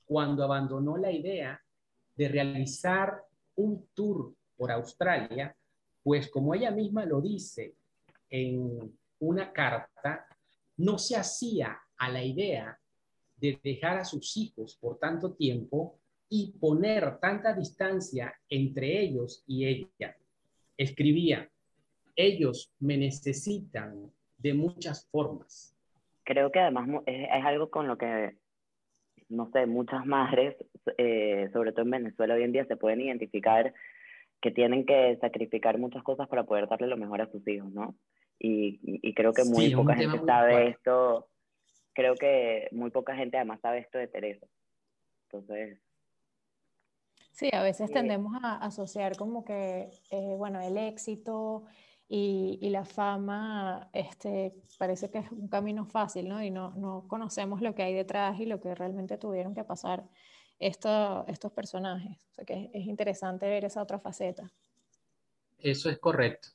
cuando 0.06 0.44
abandonó 0.44 0.96
la 0.96 1.12
idea 1.12 1.60
de 2.14 2.28
realizar 2.28 3.22
un 3.56 3.88
tour 3.94 4.32
por 4.56 4.72
Australia 4.72 5.54
pues 6.06 6.30
como 6.30 6.54
ella 6.54 6.70
misma 6.70 7.04
lo 7.04 7.20
dice 7.20 7.74
en 8.30 8.96
una 9.18 9.52
carta, 9.52 10.24
no 10.76 10.98
se 10.98 11.16
hacía 11.16 11.76
a 11.96 12.08
la 12.08 12.22
idea 12.22 12.78
de 13.36 13.58
dejar 13.60 13.98
a 13.98 14.04
sus 14.04 14.36
hijos 14.36 14.76
por 14.80 15.00
tanto 15.00 15.32
tiempo 15.32 15.98
y 16.28 16.52
poner 16.60 17.18
tanta 17.18 17.54
distancia 17.54 18.32
entre 18.48 19.00
ellos 19.00 19.42
y 19.48 19.66
ella. 19.66 20.16
Escribía, 20.76 21.50
ellos 22.14 22.70
me 22.78 22.96
necesitan 22.96 24.08
de 24.38 24.54
muchas 24.54 25.08
formas. 25.08 25.76
Creo 26.22 26.52
que 26.52 26.60
además 26.60 27.02
es, 27.06 27.44
algo 27.44 27.68
con 27.68 27.88
lo 27.88 27.98
que, 27.98 28.36
no 29.28 29.50
sé, 29.50 29.66
muchas 29.66 30.06
madres, 30.06 30.56
eh, 30.98 31.48
sobre 31.52 31.72
todo 31.72 31.82
en 31.82 31.90
Venezuela 31.90 32.34
hoy 32.34 32.42
en 32.42 32.52
día, 32.52 32.64
se 32.66 32.76
pueden 32.76 33.00
identificar 33.00 33.74
que 34.40 34.50
tienen 34.50 34.84
que 34.84 35.16
sacrificar 35.20 35.78
muchas 35.78 36.02
cosas 36.02 36.28
para 36.28 36.44
poder 36.44 36.68
darle 36.68 36.86
lo 36.86 36.96
mejor 36.96 37.22
a 37.22 37.30
sus 37.30 37.46
hijos, 37.48 37.70
¿no? 37.72 37.96
Y, 38.38 38.80
y 38.82 39.14
creo 39.14 39.32
que 39.32 39.44
muy 39.44 39.74
poca 39.74 39.94
gente 39.94 40.20
sabe 40.26 40.68
esto, 40.68 41.28
creo 41.94 42.14
que 42.14 42.68
muy 42.72 42.90
poca 42.90 43.16
gente 43.16 43.38
además 43.38 43.60
sabe 43.60 43.78
esto 43.78 43.98
de 43.98 44.06
Teresa. 44.06 44.46
Entonces... 45.24 45.78
Sí, 47.32 47.50
a 47.52 47.62
veces 47.62 47.90
tendemos 47.90 48.32
a 48.42 48.56
asociar 48.56 49.16
como 49.16 49.44
que, 49.44 49.90
eh, 50.10 50.34
bueno, 50.38 50.60
el 50.60 50.78
éxito 50.78 51.64
y, 52.08 52.58
y, 52.62 52.70
la 52.70 52.84
fama 52.84 53.90
este, 53.92 54.52
parece 54.78 55.10
que 55.10 55.18
es 55.18 55.32
un 55.32 55.48
camino 55.48 55.86
fácil, 55.86 56.28
¿no? 56.28 56.42
Y 56.42 56.50
no, 56.50 56.70
no 56.76 57.06
conocemos 57.08 57.60
lo 57.60 57.74
que 57.74 57.82
hay 57.82 57.94
detrás 57.94 58.38
y 58.38 58.46
lo 58.46 58.60
que 58.60 58.74
realmente 58.74 59.18
tuvieron 59.18 59.54
que 59.54 59.64
pasar 59.64 60.04
estos 60.58 61.52
personajes. 61.52 62.16
O 62.30 62.34
sea 62.34 62.44
que 62.44 62.70
es 62.72 62.86
interesante 62.86 63.46
ver 63.46 63.64
esa 63.64 63.82
otra 63.82 63.98
faceta. 63.98 64.50
Eso 65.58 65.90
es 65.90 65.98
correcto. 65.98 66.48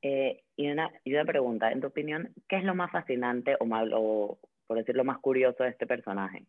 Eh, 0.00 0.42
y, 0.56 0.70
una, 0.70 0.90
y 1.04 1.14
una 1.14 1.24
pregunta, 1.24 1.70
en 1.70 1.80
tu 1.80 1.88
opinión, 1.88 2.32
¿qué 2.48 2.56
es 2.56 2.64
lo 2.64 2.74
más 2.74 2.90
fascinante 2.90 3.56
o, 3.60 3.66
mal, 3.66 3.92
o, 3.94 4.38
por 4.66 4.78
decirlo 4.78 5.04
más 5.04 5.18
curioso 5.18 5.62
de 5.62 5.70
este 5.70 5.86
personaje? 5.86 6.46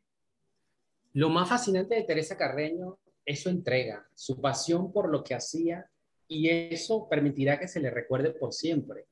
Lo 1.13 1.29
más 1.29 1.49
fascinante 1.49 1.95
de 1.95 2.03
Teresa 2.03 2.36
Carreño 2.36 2.97
es 3.25 3.43
su 3.43 3.49
entrega, 3.49 4.08
su 4.15 4.41
pasión 4.41 4.91
por 4.91 5.10
lo 5.10 5.23
que 5.23 5.36
hacía 5.36 5.89
y 6.28 6.50
eso 6.50 7.08
permitirá 7.10 7.60
que 7.60 7.68
se 7.68 7.80
le 7.80 7.90
recuerde 7.90 8.32
por 8.32 8.54
siempre. 8.54 9.06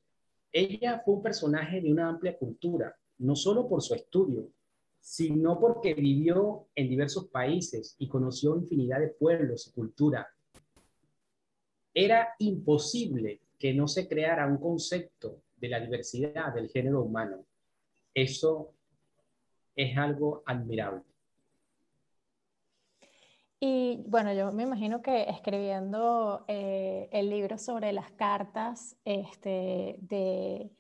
Ella 0.51 1.01
fue 1.03 1.15
un 1.15 1.23
personaje 1.23 1.81
de 1.81 1.91
una 1.91 2.09
amplia 2.09 2.37
cultura, 2.37 2.95
no 3.19 3.35
solo 3.35 3.67
por 3.67 3.81
su 3.81 3.93
estudio, 3.93 4.49
sino 4.99 5.59
porque 5.59 5.93
vivió 5.93 6.67
en 6.75 6.89
diversos 6.89 7.27
países 7.27 7.95
y 7.97 8.07
conoció 8.07 8.55
infinidad 8.57 8.99
de 8.99 9.09
pueblos 9.09 9.67
y 9.67 9.71
cultura. 9.71 10.27
Era 11.93 12.35
imposible 12.39 13.41
que 13.57 13.73
no 13.73 13.87
se 13.87 14.07
creara 14.07 14.47
un 14.47 14.57
concepto 14.57 15.41
de 15.57 15.69
la 15.69 15.79
diversidad 15.79 16.53
del 16.53 16.69
género 16.69 17.03
humano. 17.03 17.45
Eso 18.13 18.73
es 19.75 19.97
algo 19.97 20.43
admirable. 20.45 21.03
Y 23.63 24.03
bueno, 24.07 24.33
yo 24.33 24.51
me 24.51 24.63
imagino 24.63 25.01
que 25.01 25.29
escribiendo 25.29 26.43
eh, 26.47 27.07
el 27.11 27.29
libro 27.29 27.57
sobre 27.59 27.93
las 27.93 28.11
cartas 28.11 28.97
este, 29.05 29.97
de, 30.01 30.71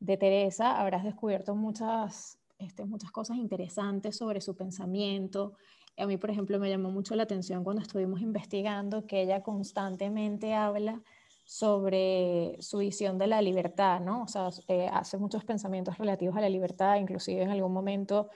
de 0.00 0.16
Teresa, 0.16 0.80
habrás 0.80 1.04
descubierto 1.04 1.54
muchas 1.54 2.38
este, 2.58 2.86
muchas 2.86 3.10
cosas 3.10 3.36
interesantes 3.36 4.16
sobre 4.16 4.40
su 4.40 4.56
pensamiento. 4.56 5.54
A 5.98 6.06
mí, 6.06 6.16
por 6.16 6.30
ejemplo, 6.30 6.58
me 6.58 6.70
llamó 6.70 6.90
mucho 6.90 7.14
la 7.14 7.24
atención 7.24 7.64
cuando 7.64 7.82
estuvimos 7.82 8.20
investigando 8.20 9.06
que 9.06 9.22
ella 9.22 9.42
constantemente 9.42 10.54
habla 10.54 11.02
sobre 11.44 12.56
su 12.60 12.78
visión 12.78 13.18
de 13.18 13.26
la 13.26 13.42
libertad, 13.42 14.00
¿no? 14.00 14.22
O 14.22 14.28
sea, 14.28 14.48
eh, 14.68 14.88
hace 14.92 15.18
muchos 15.18 15.44
pensamientos 15.44 15.96
relativos 15.98 16.36
a 16.36 16.40
la 16.40 16.48
libertad, 16.48 16.96
inclusive 16.96 17.42
en 17.42 17.50
algún 17.50 17.72
momento 17.72 18.30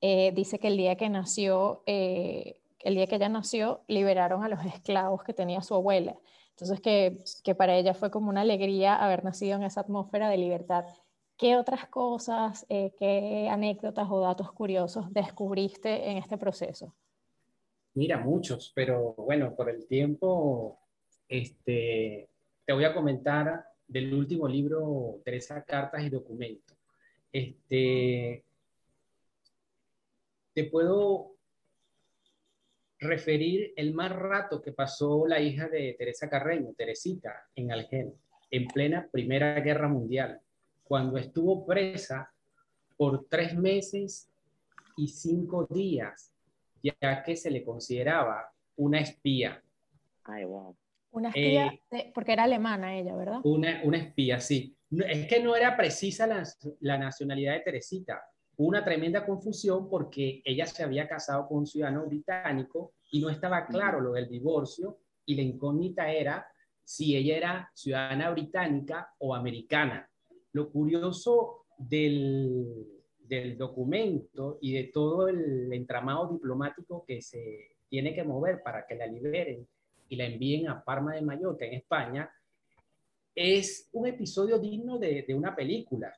eh, 0.00 0.32
dice 0.34 0.58
que 0.58 0.68
el 0.68 0.76
día 0.76 0.96
que 0.96 1.08
nació, 1.08 1.82
el 2.86 2.94
día 2.94 3.08
que 3.08 3.16
ella 3.16 3.28
nació, 3.28 3.82
liberaron 3.88 4.44
a 4.44 4.48
los 4.48 4.64
esclavos 4.64 5.24
que 5.24 5.34
tenía 5.34 5.60
su 5.60 5.74
abuela. 5.74 6.16
Entonces, 6.50 6.80
que, 6.80 7.18
que 7.42 7.56
para 7.56 7.74
ella 7.74 7.94
fue 7.94 8.12
como 8.12 8.30
una 8.30 8.42
alegría 8.42 8.94
haber 8.94 9.24
nacido 9.24 9.56
en 9.56 9.64
esa 9.64 9.80
atmósfera 9.80 10.30
de 10.30 10.38
libertad. 10.38 10.84
¿Qué 11.36 11.56
otras 11.56 11.88
cosas, 11.88 12.64
eh, 12.68 12.92
qué 12.96 13.48
anécdotas 13.50 14.06
o 14.08 14.20
datos 14.20 14.52
curiosos 14.52 15.12
descubriste 15.12 16.10
en 16.10 16.18
este 16.18 16.38
proceso? 16.38 16.94
Mira, 17.94 18.18
muchos, 18.18 18.70
pero 18.72 19.14
bueno, 19.18 19.54
por 19.56 19.68
el 19.68 19.86
tiempo, 19.88 20.78
este, 21.28 22.28
te 22.64 22.72
voy 22.72 22.84
a 22.84 22.94
comentar 22.94 23.66
del 23.88 24.14
último 24.14 24.46
libro, 24.46 25.20
Teresa 25.24 25.64
Cartas 25.64 26.04
y 26.04 26.10
Documentos. 26.10 26.76
Este, 27.32 28.44
te 30.54 30.64
puedo 30.64 31.35
referir 32.98 33.72
el 33.76 33.94
más 33.94 34.12
rato 34.12 34.62
que 34.62 34.72
pasó 34.72 35.26
la 35.26 35.40
hija 35.40 35.68
de 35.68 35.94
Teresa 35.98 36.28
Carreño, 36.28 36.72
Teresita, 36.76 37.48
en 37.54 37.72
Algel, 37.72 38.12
en 38.50 38.66
plena 38.68 39.08
Primera 39.10 39.60
Guerra 39.60 39.88
Mundial 39.88 40.40
cuando 40.86 41.18
estuvo 41.18 41.66
presa 41.66 42.32
por 42.96 43.26
tres 43.28 43.56
meses 43.56 44.30
y 44.96 45.08
cinco 45.08 45.66
días, 45.68 46.32
ya 46.82 47.22
que 47.24 47.36
se 47.36 47.50
le 47.50 47.64
consideraba 47.64 48.52
una 48.76 49.00
espía. 49.00 49.62
Ay, 50.24 50.44
wow. 50.44 50.76
Una 51.10 51.28
espía, 51.28 51.78
eh, 51.90 52.12
porque 52.14 52.32
era 52.32 52.44
alemana 52.44 52.96
ella, 52.96 53.16
¿verdad? 53.16 53.40
Una, 53.44 53.80
una 53.84 53.98
espía, 53.98 54.38
sí. 54.38 54.76
Es 54.90 55.26
que 55.26 55.42
no 55.42 55.56
era 55.56 55.76
precisa 55.76 56.26
la, 56.26 56.44
la 56.80 56.98
nacionalidad 56.98 57.54
de 57.54 57.60
Teresita. 57.60 58.22
Una 58.58 58.84
tremenda 58.84 59.26
confusión 59.26 59.88
porque 59.88 60.40
ella 60.44 60.66
se 60.66 60.82
había 60.82 61.06
casado 61.06 61.46
con 61.46 61.58
un 61.58 61.66
ciudadano 61.66 62.06
británico 62.06 62.94
y 63.10 63.20
no 63.20 63.28
estaba 63.28 63.66
claro 63.66 64.00
lo 64.00 64.12
del 64.12 64.28
divorcio 64.28 64.98
y 65.26 65.34
la 65.34 65.42
incógnita 65.42 66.10
era 66.10 66.46
si 66.82 67.16
ella 67.16 67.36
era 67.36 67.70
ciudadana 67.74 68.30
británica 68.30 69.12
o 69.18 69.34
americana. 69.34 70.08
Lo 70.52 70.70
curioso 70.70 71.66
del, 71.76 72.92
documento 73.58 74.58
y 74.60 74.72
de 74.72 74.84
todo 74.84 75.26
el 75.28 75.72
entramado 75.72 76.32
diplomático 76.32 77.04
que 77.04 77.20
se 77.20 77.76
tiene 77.88 78.14
que 78.14 78.22
mover 78.22 78.62
para 78.62 78.86
que 78.86 78.94
la 78.94 79.06
liberen 79.06 79.66
y 80.08 80.16
la 80.16 80.26
envíen 80.26 80.68
a 80.68 80.82
Parma 80.84 81.14
de 81.14 81.22
Mallorca, 81.22 81.64
en 81.64 81.74
España, 81.74 82.30
es 83.34 83.90
un 83.92 84.06
episodio 84.06 84.58
digno 84.58 84.98
de, 84.98 85.26
una 85.34 85.54
película. 85.54 86.16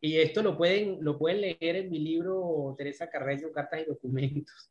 Y 0.00 0.18
esto 0.18 0.42
lo 0.42 0.56
pueden, 0.56 0.98
lo 1.02 1.18
pueden 1.18 1.42
leer 1.42 1.76
en 1.76 1.90
mi 1.90 1.98
libro 1.98 2.74
Teresa 2.78 3.10
Carreño, 3.10 3.52
Cartas 3.52 3.82
y 3.82 3.84
Documentos. 3.84 4.70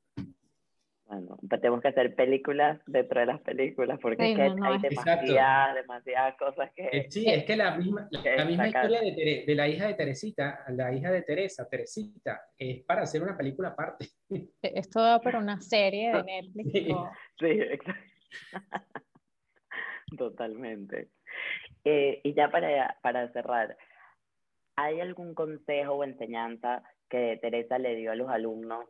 Bueno, 1.06 1.40
pues 1.48 1.60
tenemos 1.60 1.82
que 1.82 1.88
hacer 1.88 2.14
películas 2.14 2.80
dentro 2.86 3.20
de 3.20 3.26
las 3.26 3.42
películas 3.42 3.98
porque 4.00 4.22
hay 4.22 4.36
demasiadas, 4.36 5.76
demasiadas 5.76 6.38
cosas 6.38 6.72
que... 6.76 6.84
Eh, 6.92 7.08
sí, 7.10 7.26
es 7.28 7.46
que 7.46 7.56
la 7.56 7.76
misma, 7.76 8.08
la, 8.12 8.46
misma 8.46 8.68
historia 8.68 9.02
de, 9.02 9.44
de, 9.46 9.56
la 9.56 9.68
hija 9.68 9.88
de 9.88 9.96
Teresita, 9.96 10.64
la 10.70 10.94
hija 10.94 11.12
de 11.12 11.24
Teresa, 11.24 11.68
Teresita, 11.68 12.42
es 12.56 12.84
para 12.84 13.02
hacer 13.02 13.24
una 13.24 13.36
película 13.36 13.70
aparte. 13.70 14.08
Esto 14.62 15.02
da 15.02 15.20
para 15.20 15.40
una 15.40 15.60
serie 15.62 16.12
de 16.12 16.24
Netflix. 16.54 16.72
Sí, 17.40 17.48
exacto. 17.48 18.04
Totalmente. 20.18 21.10
Eh, 21.86 22.22
y 22.24 22.34
ya 22.34 22.52
para, 22.52 22.98
para 23.02 23.32
cerrar, 23.32 23.76
¿hay 24.80 25.02
algún 25.02 25.34
consejo 25.34 25.94
o 25.94 26.04
enseñanza 26.04 26.84
que 27.10 27.38
Teresa 27.42 27.78
le 27.78 27.96
dio 27.96 28.12
a 28.12 28.16
los 28.16 28.30
alumnos 28.30 28.86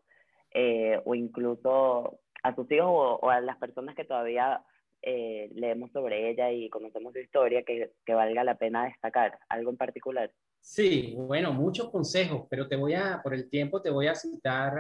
eh, 0.54 1.02
o 1.04 1.16
incluso 1.16 2.20
a 2.44 2.56
sus 2.56 2.72
hijos 2.72 3.20
o, 3.22 3.30
a 3.30 3.42
las 3.42 3.58
personas 3.58 3.96
que 3.96 4.06
todavía 4.06 4.64
eh, 5.02 5.50
leemos 5.54 5.92
sobre 5.92 6.30
ella 6.30 6.52
y 6.52 6.70
conocemos 6.70 7.14
su 7.14 7.20
historia 7.20 7.64
que, 7.64 7.92
que, 8.06 8.14
valga 8.14 8.44
la 8.44 8.56
pena 8.56 8.86
destacar? 8.86 9.40
¿Algo 9.50 9.72
en 9.72 9.78
particular? 9.78 10.32
Sí, 10.60 11.16
bueno, 11.18 11.54
muchos 11.54 11.90
consejos, 11.90 12.46
pero 12.50 12.68
te 12.68 12.76
voy 12.76 12.94
a, 12.94 13.22
por 13.24 13.34
el 13.34 13.50
tiempo, 13.50 13.82
te 13.82 13.90
voy 13.90 14.08
a 14.08 14.16
citar 14.16 14.74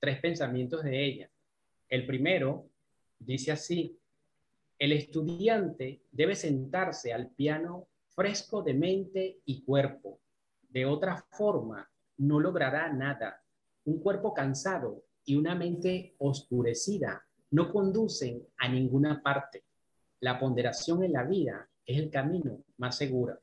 tres 0.00 0.20
pensamientos 0.20 0.82
de 0.82 1.04
ella. 1.04 1.30
El 1.88 2.06
primero 2.06 2.66
dice 3.18 3.52
así, 3.52 3.96
el 4.78 4.92
estudiante 4.92 6.02
debe 6.10 6.34
sentarse 6.34 7.12
al 7.12 7.30
piano 7.30 7.86
fresco 8.14 8.62
de 8.62 8.74
mente 8.74 9.38
y 9.44 9.62
cuerpo. 9.62 10.21
De 10.72 10.86
otra 10.86 11.22
forma, 11.32 11.86
no 12.16 12.40
logrará 12.40 12.90
nada 12.90 13.42
un 13.84 14.00
cuerpo 14.00 14.32
cansado 14.32 15.04
y 15.22 15.36
una 15.36 15.54
mente 15.54 16.14
oscurecida 16.16 17.22
no 17.50 17.70
conducen 17.70 18.42
a 18.56 18.68
ninguna 18.68 19.22
parte. 19.22 19.64
La 20.20 20.40
ponderación 20.40 21.04
en 21.04 21.12
la 21.12 21.24
vida 21.24 21.68
es 21.84 21.98
el 21.98 22.08
camino 22.08 22.64
más 22.78 22.96
seguro. 22.96 23.38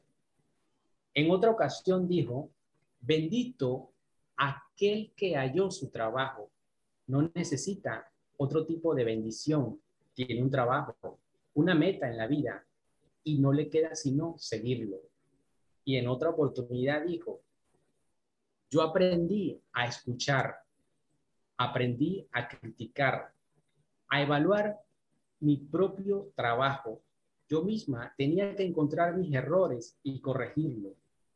En 1.13 1.29
otra 1.29 1.51
ocasión 1.51 2.07
dijo, 2.07 2.49
bendito 2.99 3.91
aquel 4.35 5.13
que 5.15 5.35
halló 5.35 5.69
su 5.69 5.91
trabajo. 5.91 6.49
No 7.05 7.29
necesita 7.35 8.11
otro 8.37 8.65
tipo 8.65 8.95
de 8.95 9.03
bendición. 9.03 9.79
Tiene 10.15 10.41
un 10.41 10.49
trabajo, 10.49 11.19
una 11.53 11.75
meta 11.75 12.09
en 12.09 12.17
la 12.17 12.25
vida 12.25 12.65
y 13.23 13.37
no 13.37 13.53
le 13.53 13.69
queda 13.69 13.93
sino 13.93 14.33
seguirlo. 14.39 14.97
Y 15.89 15.97
en 15.97 16.07
otra 16.07 16.29
oportunidad 16.29 17.03
dijo, 17.03 17.41
yo 18.69 18.83
aprendí 18.83 19.59
a 19.73 19.87
escuchar, 19.87 20.57
aprendí 21.57 22.27
a 22.31 22.47
criticar, 22.47 23.33
a 24.07 24.21
evaluar 24.21 24.77
mi 25.39 25.57
propio 25.57 26.31
trabajo. 26.35 27.01
Yo 27.47 27.63
misma 27.63 28.13
tenía 28.15 28.55
que 28.55 28.61
encontrar 28.61 29.17
mis 29.17 29.33
errores 29.33 29.97
y 30.03 30.21
corregirlo. 30.21 30.93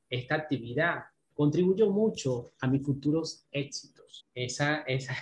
Esta 0.07 0.35
actividad 0.35 1.05
contribuyó 1.33 1.89
mucho 1.89 2.51
a 2.61 2.67
mis 2.67 2.83
futuros 2.83 3.47
éxitos. 3.51 4.29
Esa, 4.35 4.81
esa, 4.81 5.15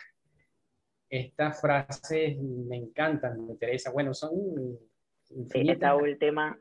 estas 1.10 1.62
frases 1.62 2.38
me 2.38 2.76
encantan, 2.76 3.46
me 3.46 3.54
interesa. 3.54 3.92
Bueno, 3.92 4.14
son 4.14 4.32
Esta 5.54 5.96
última, 5.96 6.60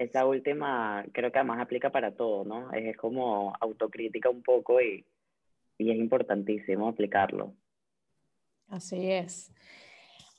esa 0.00 0.24
última 0.24 1.04
creo 1.12 1.30
que 1.30 1.38
además 1.38 1.60
aplica 1.60 1.90
para 1.90 2.14
todo, 2.14 2.44
¿no? 2.44 2.72
Es 2.72 2.96
como 2.96 3.52
autocrítica 3.60 4.30
un 4.30 4.42
poco 4.42 4.80
y, 4.80 5.04
y 5.76 5.90
es 5.90 5.98
importantísimo 5.98 6.88
aplicarlo. 6.88 7.52
Así 8.68 9.10
es. 9.10 9.52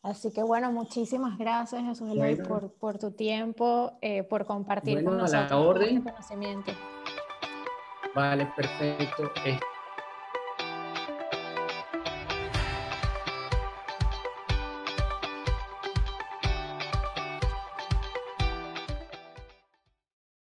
Así 0.02 0.34
que 0.34 0.42
bueno, 0.42 0.72
muchísimas 0.72 1.38
gracias 1.38 1.84
Jesús 1.84 2.10
por, 2.48 2.74
por, 2.74 2.98
tu 2.98 3.12
tiempo, 3.12 4.00
eh, 4.02 4.24
por 4.24 4.46
compartir 4.46 5.04
con 5.04 5.18
nosotros 5.18 5.52
la 5.52 5.58
orden. 5.58 5.98
este 5.98 6.12
conocimiento. 6.12 6.72
Vale, 8.16 8.52
perfecto. 8.56 9.32